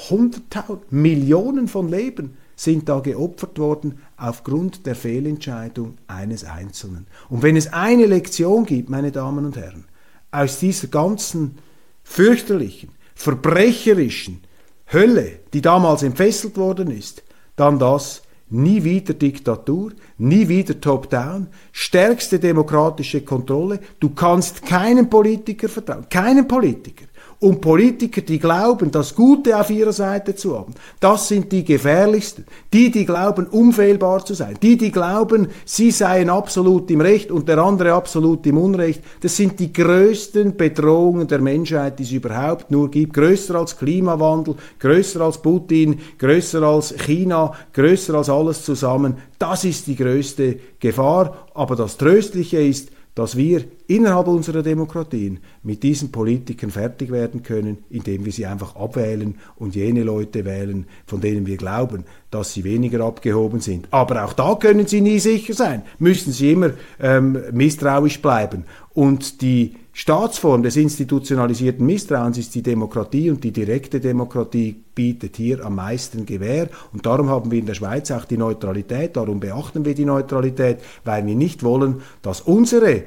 hunderttausend, 0.09 0.91
Millionen 0.93 1.69
von 1.69 1.89
Leben 1.89 2.37
sind 2.55 2.89
da 2.89 3.01
geopfert 3.01 3.59
worden 3.59 3.99
aufgrund 4.17 4.87
der 4.87 4.95
Fehlentscheidung 4.95 5.99
eines 6.07 6.45
Einzelnen. 6.45 7.07
Und 7.29 7.43
wenn 7.43 7.57
es 7.57 7.73
eine 7.73 8.07
Lektion 8.07 8.65
gibt, 8.65 8.89
meine 8.89 9.11
Damen 9.11 9.45
und 9.45 9.57
Herren, 9.57 9.85
aus 10.31 10.61
dieser 10.61 10.87
ganzen 10.87 11.59
fürchterlichen, 12.05 12.91
verbrecherischen, 13.15 14.41
Hölle, 14.93 15.41
die 15.53 15.63
damals 15.63 16.03
entfesselt 16.03 16.57
worden 16.57 16.91
ist, 16.91 17.23
dann 17.57 17.79
das, 17.79 18.23
nie 18.51 18.85
wieder 18.85 19.15
Diktatur, 19.15 19.93
nie 20.19 20.49
wieder 20.49 20.79
Top-Down, 20.81 21.49
stärkste 21.73 22.39
demokratische 22.39 23.23
Kontrolle, 23.23 23.81
du 24.01 24.11
kannst 24.11 24.67
keinem 24.67 25.09
Politiker 25.09 25.69
vertrauen, 25.69 26.07
keinem 26.11 26.47
Politiker 26.47 27.07
und 27.43 27.61
Politiker, 27.61 28.21
die 28.21 28.39
glauben, 28.39 28.93
das 28.93 29.17
Gute 29.17 29.59
auf 29.59 29.69
ihrer 29.69 29.93
Seite 29.93 30.37
zu 30.37 30.57
haben, 30.57 30.75
das 31.01 31.27
sind 31.27 31.51
die 31.51 31.65
gefährlichsten. 31.65 32.45
Die, 32.73 32.89
die 32.93 33.05
glauben, 33.05 33.47
unfehlbar 33.47 34.25
zu 34.25 34.35
sein. 34.35 34.57
Die, 34.63 34.77
die 34.77 34.93
glauben, 34.93 35.49
sie 35.65 35.91
seien 35.91 36.31
absolut 36.31 36.89
im 36.93 37.01
Recht 37.01 37.33
und 37.33 37.49
der 37.49 37.59
andere 37.59 37.95
absolut 37.95 38.47
im 38.47 38.59
Unrecht. 38.59 39.03
Das 39.23 39.37
sind 39.37 39.59
die 39.59 39.73
größten 39.73 40.57
Bedrohungen 40.57 41.27
der 41.27 41.41
Menschheit, 41.41 41.99
die 41.99 42.05
es 42.05 42.13
überhaupt 42.13 42.71
nur 42.71 42.89
gibt. 42.89 43.15
Größer 43.15 43.57
als 43.57 43.77
Klimawandel, 43.77 44.55
größer 44.79 45.21
als 45.21 45.39
Putin, 45.39 45.99
größer 46.19 46.63
als 46.63 46.95
China, 46.97 47.53
größer 47.73 48.15
als 48.15 48.31
alles 48.31 48.65
zusammen. 48.65 49.17
Das 49.41 49.65
ist 49.65 49.89
die 49.89 49.97
größte 49.97 50.61
Gefahr. 50.79 51.49
Aber 51.55 51.75
das 51.75 51.97
Tröstliche 51.97 52.61
ist, 52.61 52.92
dass 53.15 53.37
wir 53.37 53.65
innerhalb 53.87 54.27
unserer 54.27 54.63
Demokratien 54.63 55.41
mit 55.63 55.83
diesen 55.83 56.11
Politikern 56.11 56.71
fertig 56.71 57.11
werden 57.11 57.43
können, 57.43 57.85
indem 57.91 58.25
wir 58.25 58.33
sie 58.33 58.47
einfach 58.47 58.75
abwählen 58.75 59.35
und 59.57 59.75
jene 59.75 60.03
Leute 60.03 60.45
wählen, 60.45 60.87
von 61.07 61.21
denen 61.21 61.47
wir 61.47 61.59
glauben, 61.59 62.05
dass 62.31 62.55
sie 62.55 62.65
weniger 62.65 63.05
abgehoben 63.05 63.61
sind. 63.61 63.89
Aber 63.91 64.25
auch 64.25 64.33
da 64.33 64.55
können 64.55 64.87
sie 64.87 65.03
nie 65.03 65.19
sicher 65.19 65.53
sein, 65.53 65.83
müssen 65.99 66.33
sie 66.33 66.53
immer 66.53 66.71
ähm, 67.01 67.39
misstrauisch 67.53 68.23
bleiben. 68.23 68.65
Und 68.95 69.43
die 69.43 69.75
Staatsform 69.95 70.63
des 70.63 70.77
institutionalisierten 70.77 71.85
Misstrauens 71.85 72.39
ist 72.39 72.55
die 72.55 72.63
Demokratie 72.63 73.29
und 73.31 73.45
die 73.45 73.53
direkte 73.53 74.01
Demokratie 74.01 74.83
bietet 74.95 75.37
hier 75.37 75.65
am 75.67 75.75
meisten 75.75 76.25
Gewähr. 76.25 76.71
Und 76.95 77.05
darum 77.05 77.29
haben 77.29 77.51
wir 77.51 77.59
in 77.59 77.67
der 77.67 77.75
Schweiz 77.75 78.11
auch 78.11 78.25
die 78.25 78.39
Neutralität, 78.39 79.17
darum 79.17 79.39
beachten 79.39 79.85
wir 79.85 79.95
die 79.95 80.07
Neutralität, 80.07 80.79
weil 81.05 81.27
wir 81.27 81.35
nicht 81.35 81.63
wollen, 81.63 82.01
dass 82.23 82.41
unsere 82.41 83.03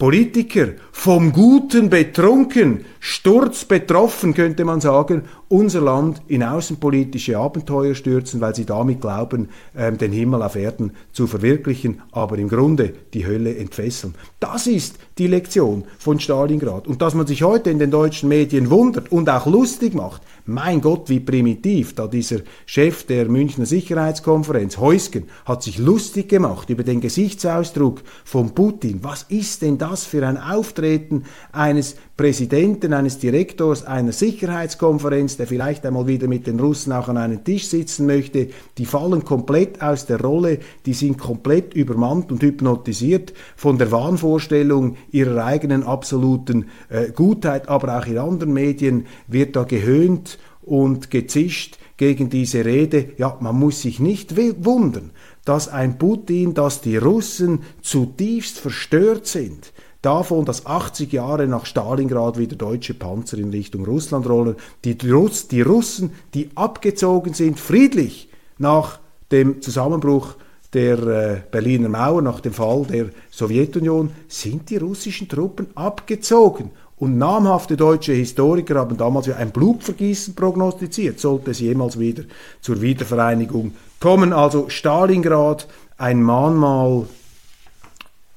Politiker 0.00 0.68
vom 0.92 1.30
Guten 1.30 1.90
betrunken, 1.90 2.86
sturzbetroffen 3.00 4.32
könnte 4.32 4.64
man 4.64 4.80
sagen, 4.80 5.24
unser 5.48 5.82
Land 5.82 6.22
in 6.26 6.42
außenpolitische 6.42 7.36
Abenteuer 7.36 7.94
stürzen, 7.94 8.40
weil 8.40 8.54
sie 8.54 8.64
damit 8.64 9.02
glauben, 9.02 9.50
ähm, 9.76 9.98
den 9.98 10.12
Himmel 10.12 10.42
auf 10.42 10.56
Erden 10.56 10.92
zu 11.12 11.26
verwirklichen, 11.26 12.00
aber 12.12 12.38
im 12.38 12.48
Grunde 12.48 12.94
die 13.12 13.26
Hölle 13.26 13.54
entfesseln. 13.54 14.14
Das 14.38 14.66
ist 14.66 14.96
die 15.18 15.26
Lektion 15.26 15.84
von 15.98 16.18
Stalingrad. 16.18 16.88
Und 16.88 17.02
dass 17.02 17.14
man 17.14 17.26
sich 17.26 17.42
heute 17.42 17.68
in 17.68 17.78
den 17.78 17.90
deutschen 17.90 18.30
Medien 18.30 18.70
wundert 18.70 19.12
und 19.12 19.28
auch 19.28 19.46
lustig 19.46 19.92
macht, 19.92 20.22
mein 20.50 20.80
Gott, 20.80 21.08
wie 21.08 21.20
primitiv, 21.20 21.94
da 21.94 22.06
dieser 22.06 22.38
Chef 22.66 23.04
der 23.04 23.28
Münchner 23.28 23.66
Sicherheitskonferenz, 23.66 24.78
Heusgen, 24.78 25.28
hat 25.44 25.62
sich 25.62 25.78
lustig 25.78 26.28
gemacht 26.28 26.68
über 26.70 26.82
den 26.82 27.00
Gesichtsausdruck 27.00 28.02
von 28.24 28.54
Putin. 28.54 29.00
Was 29.02 29.24
ist 29.28 29.62
denn 29.62 29.78
das 29.78 30.04
für 30.04 30.26
ein 30.26 30.36
Auftreten 30.36 31.24
eines 31.52 31.96
Präsidenten, 32.16 32.92
eines 32.92 33.18
Direktors 33.18 33.84
einer 33.84 34.12
Sicherheitskonferenz, 34.12 35.36
der 35.36 35.46
vielleicht 35.46 35.86
einmal 35.86 36.06
wieder 36.06 36.28
mit 36.28 36.46
den 36.46 36.60
Russen 36.60 36.92
auch 36.92 37.08
an 37.08 37.16
einen 37.16 37.44
Tisch 37.44 37.68
sitzen 37.68 38.06
möchte? 38.06 38.48
Die 38.76 38.86
fallen 38.86 39.24
komplett 39.24 39.80
aus 39.80 40.06
der 40.06 40.20
Rolle, 40.20 40.58
die 40.84 40.94
sind 40.94 41.16
komplett 41.16 41.74
übermannt 41.74 42.32
und 42.32 42.42
hypnotisiert 42.42 43.32
von 43.56 43.78
der 43.78 43.92
Wahnvorstellung 43.92 44.96
ihrer 45.12 45.44
eigenen 45.44 45.84
absoluten 45.84 46.66
äh, 46.88 47.10
Gutheit, 47.12 47.68
aber 47.68 47.98
auch 47.98 48.06
in 48.06 48.18
anderen 48.18 48.52
Medien 48.52 49.06
wird 49.28 49.56
da 49.56 49.62
gehöhnt 49.62 50.38
und 50.70 51.10
gezischt 51.10 51.78
gegen 51.96 52.30
diese 52.30 52.64
Rede. 52.64 53.10
Ja, 53.18 53.36
man 53.40 53.58
muss 53.58 53.82
sich 53.82 53.98
nicht 53.98 54.36
wundern, 54.64 55.10
dass 55.44 55.68
ein 55.68 55.98
Putin, 55.98 56.54
dass 56.54 56.80
die 56.80 56.96
Russen 56.96 57.60
zutiefst 57.82 58.58
verstört 58.58 59.26
sind 59.26 59.72
davon, 60.00 60.44
dass 60.44 60.64
80 60.64 61.12
Jahre 61.12 61.46
nach 61.46 61.66
Stalingrad 61.66 62.38
wieder 62.38 62.56
deutsche 62.56 62.94
Panzer 62.94 63.36
in 63.36 63.50
Richtung 63.50 63.84
Russland 63.84 64.28
rollen. 64.28 64.56
Die, 64.84 64.96
Russ, 65.10 65.48
die 65.48 65.60
Russen, 65.60 66.12
die 66.32 66.48
abgezogen 66.54 67.34
sind, 67.34 67.60
friedlich 67.60 68.28
nach 68.56 69.00
dem 69.30 69.60
Zusammenbruch 69.60 70.36
der 70.72 70.98
äh, 70.98 71.40
Berliner 71.50 71.88
Mauer, 71.88 72.22
nach 72.22 72.40
dem 72.40 72.52
Fall 72.52 72.86
der 72.86 73.10
Sowjetunion, 73.30 74.10
sind 74.28 74.70
die 74.70 74.76
russischen 74.76 75.28
Truppen 75.28 75.66
abgezogen. 75.74 76.70
Und 77.00 77.16
namhafte 77.16 77.78
deutsche 77.78 78.12
Historiker 78.12 78.74
haben 78.74 78.98
damals 78.98 79.26
ja 79.26 79.36
ein 79.36 79.52
Blutvergießen 79.52 80.34
prognostiziert, 80.34 81.18
sollte 81.18 81.52
es 81.52 81.60
jemals 81.60 81.98
wieder 81.98 82.24
zur 82.60 82.82
Wiedervereinigung 82.82 83.72
kommen. 83.98 84.34
Also 84.34 84.68
Stalingrad, 84.68 85.66
ein 85.96 86.22
Mahnmal 86.22 87.06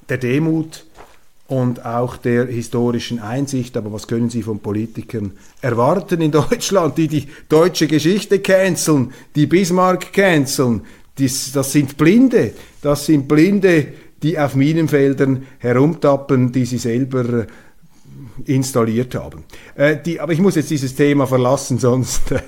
der 0.08 0.16
Demut 0.16 0.86
und 1.46 1.84
auch 1.84 2.16
der 2.16 2.46
historischen 2.46 3.18
Einsicht. 3.18 3.76
Aber 3.76 3.92
was 3.92 4.08
können 4.08 4.30
Sie 4.30 4.42
von 4.42 4.60
Politikern 4.60 5.32
erwarten 5.60 6.22
in 6.22 6.30
Deutschland, 6.32 6.96
die 6.96 7.08
die 7.08 7.28
deutsche 7.50 7.86
Geschichte 7.86 8.38
canceln, 8.38 9.12
die 9.34 9.46
Bismarck 9.46 10.10
canceln? 10.14 10.80
Das, 11.16 11.52
das 11.52 11.70
sind 11.70 11.98
Blinde, 11.98 12.54
das 12.80 13.04
sind 13.04 13.28
Blinde, 13.28 13.88
die 14.22 14.38
auf 14.38 14.54
Minenfeldern 14.54 15.46
herumtappen, 15.58 16.50
die 16.50 16.64
sie 16.64 16.78
selber 16.78 17.40
äh, 17.40 17.46
installiert 18.46 19.14
haben. 19.14 19.44
Äh, 19.74 19.96
die, 20.04 20.20
aber 20.20 20.32
ich 20.32 20.40
muss 20.40 20.54
jetzt 20.54 20.70
dieses 20.70 20.94
Thema 20.94 21.26
verlassen, 21.26 21.78
sonst, 21.78 22.32
äh, 22.32 22.40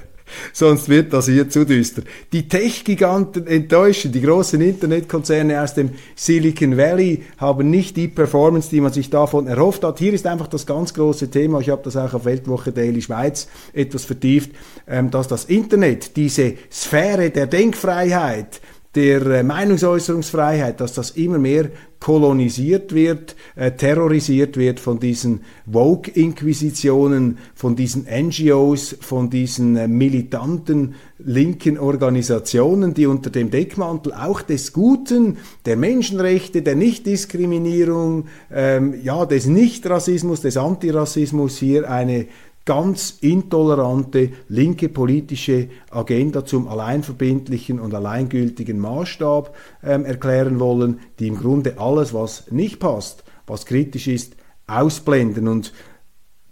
sonst 0.53 0.89
wird 0.89 1.13
das 1.13 1.27
hier 1.27 1.49
zu 1.49 1.65
düster. 1.65 2.03
Die 2.33 2.49
Tech-Giganten 2.49 3.47
enttäuschen. 3.47 4.13
Die 4.13 4.21
großen 4.21 4.61
Internetkonzerne 4.61 5.63
aus 5.63 5.75
dem 5.75 5.91
Silicon 6.15 6.77
Valley 6.77 7.23
haben 7.39 7.71
nicht 7.71 7.97
die 7.97 8.09
Performance, 8.09 8.71
die 8.71 8.81
man 8.81 8.93
sich 8.93 9.11
davon 9.11 9.47
erhofft 9.47 9.85
hat. 9.85 9.99
Hier 9.99 10.13
ist 10.13 10.27
einfach 10.27 10.49
das 10.49 10.67
ganz 10.67 10.95
große 10.95 11.31
Thema. 11.31 11.61
Ich 11.61 11.71
habe 11.71 11.83
das 11.85 11.97
auch 11.97 12.15
auf 12.15 12.25
Weltwoche 12.25 12.73
Daily 12.73 13.03
Schweiz 13.03 13.49
etwas 13.73 14.05
vertieft, 14.05 14.51
ähm, 14.87 15.11
dass 15.11 15.29
das 15.29 15.45
Internet 15.45 16.17
diese 16.17 16.55
Sphäre 16.71 17.31
der 17.31 17.47
Denkfreiheit 17.47 18.61
der 18.97 19.27
äh, 19.27 19.43
Meinungsäußerungsfreiheit, 19.43 20.81
dass 20.81 20.95
das 20.95 21.11
immer 21.11 21.39
mehr 21.39 21.69
kolonisiert 22.01 22.95
wird, 22.95 23.37
äh, 23.55 23.73
terrorisiert 23.73 24.57
wird 24.57 24.81
von 24.81 24.99
diesen 24.99 25.43
Vogue-Inquisitionen, 25.71 27.39
von 27.55 27.77
diesen 27.77 28.07
NGOs, 28.11 28.97
von 29.01 29.29
diesen 29.29 29.77
äh, 29.77 29.87
militanten 29.87 30.95
linken 31.19 31.79
Organisationen, 31.79 32.95
die 32.95 33.07
unter 33.07 33.31
dem 33.31 33.51
Deckmantel 33.51 34.13
auch 34.13 34.41
des 34.43 34.73
Guten, 34.73 35.39
der 35.67 35.77
Menschenrechte, 35.77 36.63
der 36.63 36.77
Nichtdiskriminierung, 36.77 38.27
ähm, 38.51 38.95
ja, 39.03 39.27
des 39.27 39.47
Nichtrassismus, 39.47 40.41
des 40.41 40.57
Antirassismus 40.57 41.59
hier 41.59 41.91
eine 41.91 42.27
ganz 42.67 43.19
intolerante 43.21 44.33
linke 44.49 44.89
politische 44.91 45.69
Agenda 45.91 46.45
zum 46.45 46.69
alleinverbindlichen 46.69 47.81
und 47.81 47.95
alleingültigen 47.95 48.79
Maßstab 48.79 49.55
ähm, 49.83 50.05
erklären 50.05 50.61
wollen, 50.61 51.01
die 51.19 51.29
im 51.29 51.39
Grunde 51.39 51.79
alles, 51.79 52.13
was 52.13 52.51
nicht 52.51 52.81
passt, 52.81 53.25
was 53.47 53.65
kritisch 53.65 54.09
ist, 54.09 54.37
ausblenden. 54.67 55.47
Und 55.49 55.73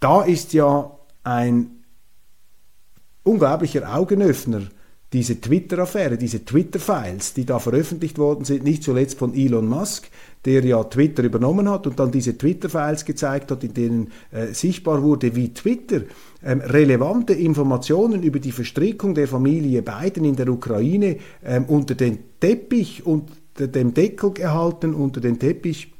da 0.00 0.22
ist 0.22 0.52
ja 0.52 0.96
ein 1.24 1.84
unglaublicher 3.24 3.94
Augenöffner 3.94 4.62
diese 5.14 5.40
Twitter-Affäre, 5.40 6.18
diese 6.18 6.44
Twitter-Files, 6.44 7.34
die 7.34 7.46
da 7.46 7.60
veröffentlicht 7.60 8.18
worden 8.18 8.44
sind, 8.44 8.64
nicht 8.64 8.82
zuletzt 8.82 9.16
von 9.16 9.32
Elon 9.32 9.68
Musk, 9.68 10.10
der 10.44 10.64
ja 10.64 10.82
Twitter 10.82 11.22
übernommen 11.22 11.70
hat 11.70 11.86
und 11.86 12.00
dann 12.00 12.10
diese 12.10 12.36
Twitter-Files 12.36 13.04
gezeigt 13.04 13.52
hat, 13.52 13.62
in 13.62 13.72
denen 13.72 14.12
äh, 14.32 14.48
sichtbar 14.48 15.04
wurde, 15.04 15.36
wie 15.36 15.54
Twitter 15.54 16.02
ähm, 16.44 16.60
relevante 16.60 17.32
Informationen 17.32 18.24
über 18.24 18.40
die 18.40 18.50
Verstrickung 18.50 19.14
der 19.14 19.28
Familie 19.28 19.82
Biden 19.82 20.24
in 20.24 20.34
der 20.34 20.48
Ukraine 20.48 21.18
ähm, 21.44 21.66
unter 21.66 21.94
den 21.94 22.18
Teppich, 22.40 23.06
unter 23.06 23.68
dem 23.68 23.94
Deckel 23.94 24.32
gehalten, 24.32 24.94
unter 24.94 25.20
den 25.20 25.38
Teppich 25.38 25.93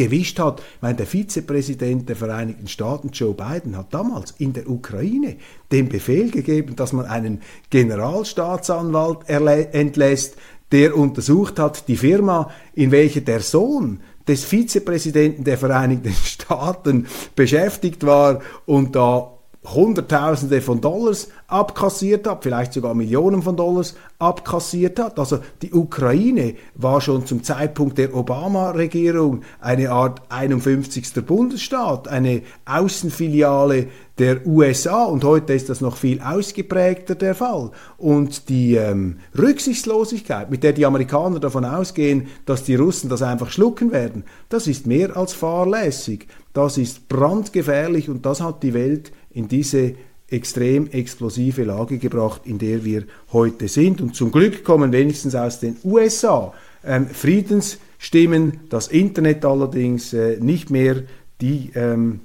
gewischt 0.00 0.38
hat. 0.38 0.60
Ich 0.60 0.82
meine, 0.82 0.96
der 0.96 1.06
Vizepräsident 1.06 2.08
der 2.08 2.16
Vereinigten 2.16 2.68
Staaten, 2.68 3.10
Joe 3.12 3.34
Biden, 3.34 3.76
hat 3.76 3.92
damals 3.92 4.30
in 4.38 4.54
der 4.54 4.66
Ukraine 4.66 5.36
den 5.70 5.90
Befehl 5.90 6.30
gegeben, 6.30 6.74
dass 6.74 6.94
man 6.94 7.04
einen 7.04 7.42
Generalstaatsanwalt 7.68 9.28
entlässt, 9.28 10.36
der 10.72 10.96
untersucht 10.96 11.58
hat, 11.58 11.86
die 11.86 11.96
Firma, 11.96 12.50
in 12.74 12.92
welcher 12.92 13.20
der 13.20 13.40
Sohn 13.40 14.00
des 14.26 14.44
Vizepräsidenten 14.44 15.44
der 15.44 15.58
Vereinigten 15.58 16.12
Staaten 16.24 17.06
beschäftigt 17.36 18.06
war 18.06 18.40
und 18.64 18.96
da 18.96 19.32
Hunderttausende 19.62 20.62
von 20.62 20.80
Dollars 20.80 21.28
abkassiert 21.46 22.26
hat, 22.26 22.42
vielleicht 22.42 22.72
sogar 22.72 22.94
Millionen 22.94 23.42
von 23.42 23.56
Dollars 23.56 23.94
abkassiert 24.18 24.98
hat. 24.98 25.18
Also 25.18 25.40
die 25.60 25.72
Ukraine 25.72 26.54
war 26.74 27.02
schon 27.02 27.26
zum 27.26 27.42
Zeitpunkt 27.42 27.98
der 27.98 28.14
Obama-Regierung 28.14 29.42
eine 29.60 29.90
Art 29.90 30.22
51. 30.30 31.26
Bundesstaat, 31.26 32.08
eine 32.08 32.40
Außenfiliale 32.64 33.88
der 34.18 34.46
USA 34.46 35.04
und 35.04 35.24
heute 35.24 35.52
ist 35.52 35.68
das 35.68 35.80
noch 35.80 35.96
viel 35.96 36.20
ausgeprägter 36.20 37.14
der 37.14 37.34
Fall. 37.34 37.70
Und 37.98 38.48
die 38.48 38.76
ähm, 38.76 39.18
Rücksichtslosigkeit, 39.36 40.50
mit 40.50 40.62
der 40.62 40.72
die 40.72 40.86
Amerikaner 40.86 41.38
davon 41.38 41.66
ausgehen, 41.66 42.28
dass 42.46 42.64
die 42.64 42.76
Russen 42.76 43.10
das 43.10 43.22
einfach 43.22 43.50
schlucken 43.50 43.92
werden, 43.92 44.24
das 44.48 44.66
ist 44.66 44.86
mehr 44.86 45.16
als 45.16 45.32
fahrlässig, 45.34 46.28
das 46.52 46.78
ist 46.78 47.08
brandgefährlich 47.08 48.08
und 48.08 48.26
das 48.26 48.40
hat 48.40 48.62
die 48.62 48.74
Welt 48.74 49.12
in 49.30 49.48
diese 49.48 49.94
extrem 50.28 50.88
explosive 50.90 51.64
Lage 51.64 51.98
gebracht, 51.98 52.42
in 52.44 52.58
der 52.58 52.84
wir 52.84 53.04
heute 53.32 53.68
sind. 53.68 54.00
Und 54.00 54.14
zum 54.14 54.30
Glück 54.30 54.64
kommen 54.64 54.92
wenigstens 54.92 55.34
aus 55.34 55.60
den 55.60 55.76
USA 55.84 56.52
ähm, 56.84 57.08
Friedensstimmen, 57.08 58.60
das 58.68 58.88
Internet 58.88 59.44
allerdings 59.44 60.12
äh, 60.12 60.38
nicht 60.40 60.70
mehr 60.70 61.02
die 61.40 61.70
ähm, 61.74 62.20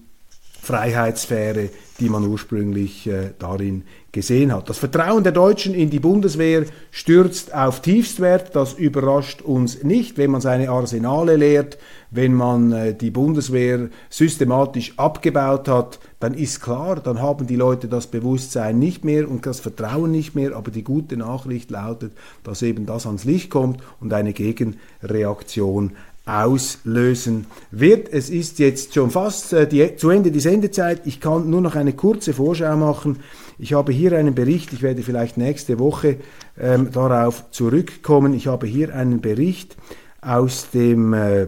Freiheitssphäre, 0.62 1.70
die 2.00 2.10
man 2.10 2.28
ursprünglich 2.28 3.08
äh, 3.08 3.32
darin 3.40 3.84
gesehen 4.12 4.54
hat. 4.54 4.70
Das 4.70 4.78
Vertrauen 4.78 5.24
der 5.24 5.32
Deutschen 5.32 5.74
in 5.74 5.90
die 5.90 6.00
Bundeswehr 6.00 6.66
stürzt 6.92 7.54
auf 7.54 7.82
Tiefstwert. 7.82 8.56
Das 8.56 8.74
überrascht 8.74 9.42
uns 9.42 9.84
nicht, 9.84 10.18
wenn 10.18 10.32
man 10.32 10.42
seine 10.42 10.70
Arsenale 10.70 11.38
leert, 11.38 11.78
wenn 12.12 12.34
man 12.34 12.72
äh, 12.72 12.94
die 12.94 13.12
Bundeswehr 13.12 13.90
systematisch 14.10 14.94
abgebaut 14.98 15.68
hat, 15.68 16.00
dann 16.20 16.34
ist 16.34 16.62
klar, 16.62 16.96
dann 16.96 17.22
haben 17.22 17.48
die 17.48 17.56
Leute 17.56 17.88
das 17.88 18.08
Bewusstsein 18.08 18.80
nicht 18.80 19.06
mehr 19.06 19.30
und 19.30 19.46
das 19.46 19.60
Vertrauen 19.60 20.12
nicht 20.12 20.36
mehr. 20.36 20.56
Aber 20.56 20.72
die 20.72 20.84
gute 20.84 21.16
Nachricht 21.18 21.72
lautet, 21.72 22.12
dass 22.44 22.62
eben 22.62 22.86
das 22.86 23.06
ans 23.06 23.24
Licht 23.24 23.50
kommt 23.50 23.82
und 24.00 24.12
eine 24.12 24.34
Gegenreaktion 24.34 25.92
auslösen 26.26 27.46
wird. 27.72 28.12
Es 28.12 28.30
ist 28.30 28.60
jetzt 28.60 28.94
schon 28.94 29.12
fast 29.12 29.54
äh, 29.54 29.68
die, 29.68 29.96
zu 29.96 30.10
Ende 30.10 30.32
die 30.32 30.40
Sendezeit. 30.40 31.02
Ich 31.06 31.20
kann 31.20 31.50
nur 31.50 31.62
noch 31.62 31.76
eine 31.76 31.94
kurze 31.94 32.34
Vorschau 32.34 32.76
machen. 32.76 33.20
Ich 33.58 33.74
habe 33.74 33.92
hier 33.92 34.18
einen 34.18 34.36
Bericht, 34.36 34.74
ich 34.74 34.82
werde 34.82 35.04
vielleicht 35.04 35.38
nächste 35.38 35.80
Woche 35.80 36.18
ähm, 36.60 36.90
darauf 36.92 37.52
zurückkommen. 37.52 38.34
Ich 38.34 38.48
habe 38.48 38.68
hier 38.68 38.94
einen 38.96 39.22
Bericht 39.22 39.78
aus 40.22 40.72
dem 40.72 41.14
äh, 41.14 41.48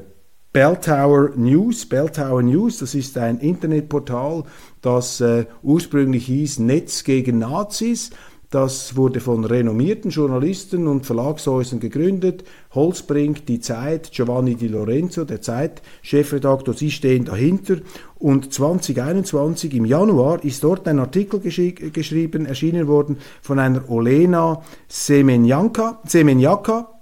Bell 0.53 0.77
Tower 0.77 1.31
News. 1.35 1.87
Bell 1.87 2.09
Tower 2.09 2.41
News, 2.41 2.77
das 2.79 2.95
ist 2.95 3.17
ein 3.17 3.39
Internetportal, 3.39 4.43
das 4.81 5.21
äh, 5.21 5.45
ursprünglich 5.61 6.27
hieß 6.27 6.59
Netz 6.59 7.03
gegen 7.03 7.39
Nazis. 7.39 8.11
Das 8.49 8.95
wurde 8.95 9.19
von 9.19 9.43
renommierten 9.43 10.09
Journalisten 10.09 10.87
und 10.87 11.05
Verlagshäusern 11.05 11.81
gegründet. 11.81 12.45
Holzbrink, 12.73 13.45
Die 13.45 13.59
Zeit, 13.59 14.11
Giovanni 14.13 14.55
Di 14.55 14.69
Lorenzo, 14.69 15.25
der 15.25 15.41
Zeit-Chefredaktor, 15.41 16.73
sie 16.73 16.91
stehen 16.91 17.25
dahinter. 17.25 17.77
Und 18.15 18.53
2021 18.53 19.73
im 19.73 19.83
Januar 19.83 20.45
ist 20.45 20.63
dort 20.63 20.87
ein 20.87 20.99
Artikel 20.99 21.41
geschri 21.41 21.73
geschrieben, 21.73 22.45
erschienen 22.45 22.87
worden 22.87 23.17
von 23.41 23.59
einer 23.59 23.89
Olena 23.89 24.61
Semenjaka, 24.87 25.99
Semenjaka 26.05 26.97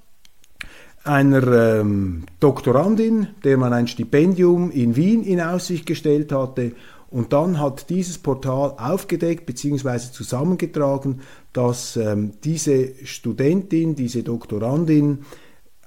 einer 1.06 1.80
ähm, 1.80 2.24
Doktorandin, 2.40 3.28
der 3.44 3.58
man 3.58 3.72
ein 3.74 3.88
Stipendium 3.88 4.72
in 4.72 4.96
Wien 4.96 5.24
in 5.24 5.40
Aussicht 5.40 5.86
gestellt 5.86 6.32
hatte. 6.32 6.72
Und 7.10 7.34
dann 7.34 7.60
hat 7.60 7.90
dieses 7.90 8.18
Portal 8.18 8.74
aufgedeckt 8.78 9.46
bzw. 9.46 10.12
zusammengetragen, 10.12 11.20
dass 11.54 11.98
ähm, 11.98 12.34
diese 12.44 13.06
Studentin, 13.06 13.96
diese 13.96 14.24
Doktorandin 14.24 15.20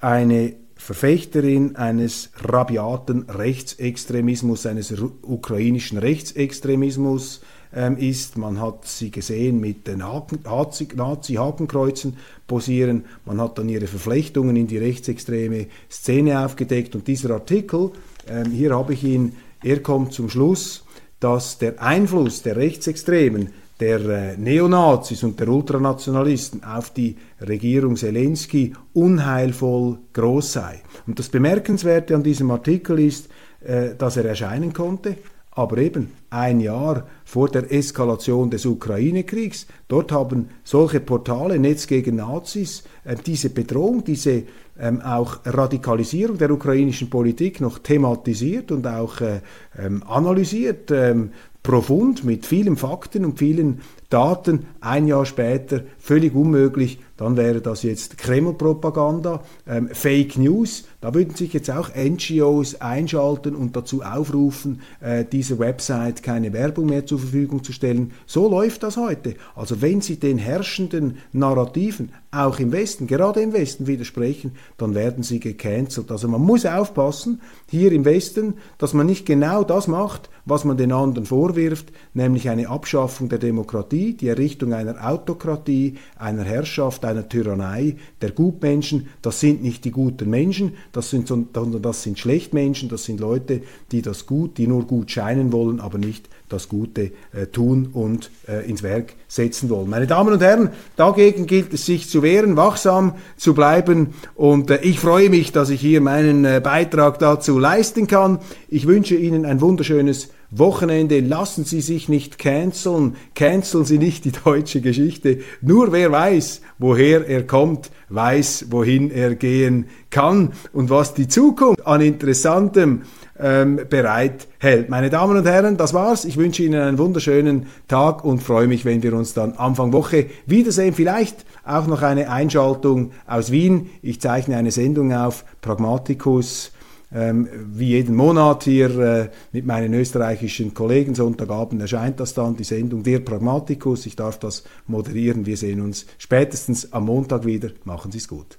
eine 0.00 0.54
Verfechterin 0.76 1.76
eines 1.76 2.31
rabiaten 2.37 3.28
Rechtsextremismus, 3.28 4.64
eines 4.64 4.94
ukrainischen 5.22 5.98
Rechtsextremismus 5.98 7.40
ähm, 7.74 7.96
ist. 7.96 8.38
Man 8.38 8.61
hat 8.61 8.87
sie 8.87 9.11
gesehen 9.11 9.59
mit 9.61 9.88
den 9.88 9.98
Nazi-Hakenkreuzen 9.98 12.16
posieren. 12.46 13.07
Man 13.26 13.40
hat 13.40 13.59
dann 13.59 13.68
ihre 13.68 13.88
Verflechtungen 13.88 14.54
in 14.57 14.68
die 14.68 14.78
rechtsextreme 14.78 15.66
Szene 15.90 16.44
aufgedeckt. 16.44 16.94
Und 16.94 17.09
dieser 17.09 17.31
Artikel, 17.31 17.90
ähm, 18.28 18.52
hier 18.52 18.72
habe 18.74 18.94
ich 18.94 19.02
ihn, 19.02 19.35
er 19.62 19.81
kommt 19.81 20.12
zum 20.12 20.31
Schluss, 20.31 20.85
dass 21.20 21.59
der 21.59 21.83
Einfluss 21.83 22.42
der 22.42 22.57
Rechtsextremen 22.57 23.50
der 23.81 24.00
äh, 24.00 24.37
Neonazis 24.37 25.22
und 25.22 25.38
der 25.38 25.48
Ultranationalisten 25.48 26.64
auf 26.64 26.90
die 26.90 27.16
Regierung 27.40 27.96
Zelensky 27.96 28.72
unheilvoll 28.92 29.98
groß 30.12 30.52
sei. 30.52 30.83
Und 31.07 31.18
das 31.18 31.28
Bemerkenswerte 31.28 32.14
an 32.14 32.22
diesem 32.22 32.50
Artikel 32.50 32.98
ist, 32.98 33.28
äh, 33.61 33.94
dass 33.96 34.16
er 34.16 34.24
erscheinen 34.24 34.72
konnte 34.72 35.16
aber 35.59 35.79
eben 35.79 36.12
ein 36.31 36.61
Jahr 36.61 37.09
vor 37.25 37.49
der 37.49 37.73
Eskalation 37.73 38.49
des 38.49 38.64
Ukraine-Kriegs. 38.64 39.66
Dort 39.88 40.12
haben 40.12 40.51
solche 40.62 41.01
Portale, 41.01 41.59
Netz 41.59 41.88
gegen 41.88 42.14
Nazis, 42.16 42.85
äh, 43.05 43.16
diese 43.27 43.51
Bedrohung, 43.51 44.05
diese 44.05 44.44
ähm, 44.79 45.01
auch 45.01 45.40
Radikalisierung 45.44 46.38
der 46.38 46.53
ukrainischen 46.53 47.11
Politik 47.11 47.61
noch 47.61 47.81
thematisiert 47.81 48.71
und 48.71 48.87
auch 48.87 49.21
äh, 49.21 49.40
ähm, 49.77 50.05
analysiert, 50.05 50.92
ähm, 50.92 51.33
profund 51.64 52.23
mit 52.23 52.47
vielen 52.47 52.77
Fakten 52.77 53.25
und 53.25 53.40
vielen 53.40 53.81
Daten. 54.11 54.66
Ein 54.81 55.09
Jahr 55.09 55.27
später 55.27 55.83
völlig 55.99 56.37
unmöglich 56.37 57.01
dann 57.18 57.37
wäre 57.37 57.61
das 57.61 57.83
jetzt 57.83 58.16
Kreml-Propaganda, 58.16 59.42
ähm, 59.66 59.90
Fake 59.92 60.38
News. 60.38 60.85
Da 61.00 61.12
würden 61.12 61.35
sich 61.35 61.52
jetzt 61.52 61.70
auch 61.70 61.90
NGOs 61.94 62.81
einschalten 62.81 63.54
und 63.54 63.76
dazu 63.76 64.02
aufrufen, 64.02 64.81
äh, 65.00 65.24
dieser 65.24 65.59
Website 65.59 66.22
keine 66.22 66.52
Werbung 66.52 66.87
mehr 66.87 67.04
zur 67.07 67.18
Verfügung 67.18 67.62
zu 67.64 67.72
stellen. 67.72 68.12
So 68.26 68.48
läuft 68.48 68.85
das 68.85 68.96
heute. 68.96 69.35
Also 69.57 69.83
wenn 69.83 70.00
Sie 70.00 70.20
den 70.20 70.38
herrschenden 70.38 71.18
Narrativen 71.33 72.12
auch 72.31 72.61
im 72.61 72.72
Westen, 72.72 73.07
gerade 73.09 73.40
im 73.40 73.52
Westen 73.52 73.87
widersprechen, 73.88 74.52
dann 74.76 74.94
werden 74.94 75.24
Sie 75.24 75.40
gecancelt. 75.40 76.12
Also 76.12 76.28
man 76.28 76.42
muss 76.42 76.66
aufpassen, 76.66 77.40
hier 77.68 77.90
im 77.90 78.04
Westen, 78.04 78.54
dass 78.78 78.94
man 78.94 79.07
nicht 79.07 79.26
genau 79.26 79.64
das 79.64 79.88
macht, 79.88 80.31
was 80.44 80.64
man 80.64 80.76
den 80.76 80.92
anderen 80.92 81.26
vorwirft, 81.26 81.92
nämlich 82.14 82.48
eine 82.48 82.68
Abschaffung 82.68 83.28
der 83.28 83.38
Demokratie, 83.38 84.14
die 84.14 84.28
Errichtung 84.28 84.72
einer 84.72 85.07
Autokratie, 85.07 85.96
einer 86.16 86.44
Herrschaft, 86.44 87.04
einer 87.09 87.29
Tyrannei 87.29 87.97
der 88.23 88.31
Gutmenschen. 88.31 89.09
Das 89.23 89.40
sind 89.40 89.62
nicht 89.62 89.85
die 89.85 89.90
guten 89.90 90.31
Menschen, 90.31 90.75
das 90.92 91.11
sind, 91.11 91.29
sondern 91.29 91.83
das 91.83 92.03
sind 92.03 92.18
Schlechtmenschen, 92.18 92.88
das 92.88 93.05
sind 93.05 93.21
Leute, 93.21 93.62
die 93.90 94.03
das 94.03 94.27
Gut, 94.27 94.59
die 94.59 94.66
nur 94.66 94.87
gut 94.87 95.11
scheinen 95.11 95.53
wollen, 95.53 95.81
aber 95.81 95.99
nicht 95.99 96.29
das 96.49 96.68
Gute 96.68 97.11
äh, 97.33 97.47
tun 97.47 97.90
und 97.92 98.31
äh, 98.49 98.69
ins 98.69 98.83
Werk 98.83 99.15
setzen 99.27 99.69
wollen. 99.69 99.90
Meine 99.90 100.06
Damen 100.06 100.33
und 100.33 100.42
Herren, 100.42 100.71
dagegen 100.96 101.46
gilt 101.46 101.75
es 101.75 101.87
sich 101.87 102.09
zu 102.09 102.23
wehren, 102.23 102.56
wachsam 102.56 103.15
zu 103.37 103.54
bleiben 103.54 104.15
und 104.35 104.71
äh, 104.71 104.81
ich 104.83 105.00
freue 105.00 105.31
mich, 105.31 105.52
dass 105.52 105.71
ich 105.71 105.81
hier 105.81 106.00
meinen 106.00 106.44
äh, 106.44 106.61
Beitrag 106.63 107.19
dazu 107.19 107.59
leisten 107.59 108.06
kann. 108.06 108.38
Ich 108.69 108.87
wünsche 108.87 109.15
Ihnen 109.15 109.44
ein 109.44 109.61
wunderschönes 109.61 110.31
Wochenende. 110.51 111.21
Lassen 111.21 111.65
Sie 111.65 111.81
sich 111.81 112.09
nicht 112.09 112.38
canceln, 112.38 113.17
canceln 113.35 113.85
Sie 113.85 113.99
nicht 113.99 114.25
die 114.25 114.33
deutsche 114.33 114.81
Geschichte. 114.81 115.40
Nur 115.61 115.92
wer 115.92 116.11
weiß, 116.11 116.63
woher 116.79 117.27
er 117.27 117.46
kommt, 117.46 117.90
weiß, 118.09 118.67
wohin 118.71 119.11
er 119.11 119.35
gehen 119.35 119.87
kann 120.11 120.53
und 120.73 120.90
was 120.90 121.15
die 121.15 121.29
Zukunft 121.29 121.87
an 121.87 122.01
Interessantem 122.01 123.03
ähm, 123.38 123.81
bereithält. 123.88 124.88
Meine 124.88 125.11
Damen 125.11 125.37
und 125.37 125.46
Herren, 125.46 125.77
das 125.77 125.94
war's. 125.94 126.25
Ich 126.25 126.37
wünsche 126.37 126.63
Ihnen 126.63 126.81
einen 126.81 126.99
wunderschönen 126.99 127.67
Tag 127.87 128.25
und 128.25 128.42
freue 128.42 128.67
mich, 128.67 128.85
wenn 128.85 129.03
wir 129.03 129.13
uns 129.13 129.35
dann 129.35 129.53
Anfang 129.53 129.92
Woche 129.92 130.27
wiedersehen. 130.46 130.94
Vielleicht 130.94 131.44
auch 131.65 131.87
noch 131.87 132.03
eine 132.03 132.31
Einschaltung 132.31 133.13
aus 133.27 133.53
Wien. 133.53 133.90
Ich 134.03 134.21
zeichne 134.21 134.57
eine 134.57 134.71
Sendung 134.71 135.13
auf 135.13 135.44
Pragmaticus. 135.61 136.73
Ähm, 137.11 137.48
wie 137.73 137.88
jeden 137.88 138.15
Monat 138.15 138.65
hier 138.65 138.98
äh, 138.98 139.31
mit 139.52 139.65
meinen 139.65 139.94
österreichischen 139.94 140.75
Kollegen. 140.75 141.15
Sonntagabend 141.15 141.81
erscheint 141.81 142.21
das 142.21 142.35
dann, 142.35 142.56
die 142.56 142.65
Sendung 142.65 143.02
Der 143.02 143.21
Pragmaticus. 143.21 144.04
Ich 144.04 144.17
darf 144.17 144.38
das 144.38 144.65
moderieren. 144.87 145.46
Wir 145.46 145.56
sehen 145.56 145.81
uns 145.81 146.06
spätestens 146.19 146.92
am 146.92 147.06
Montag 147.06 147.46
wieder. 147.46 147.71
Machen 147.85 148.13
Sie 148.13 148.19
es 148.19 148.29
gut. 148.29 148.58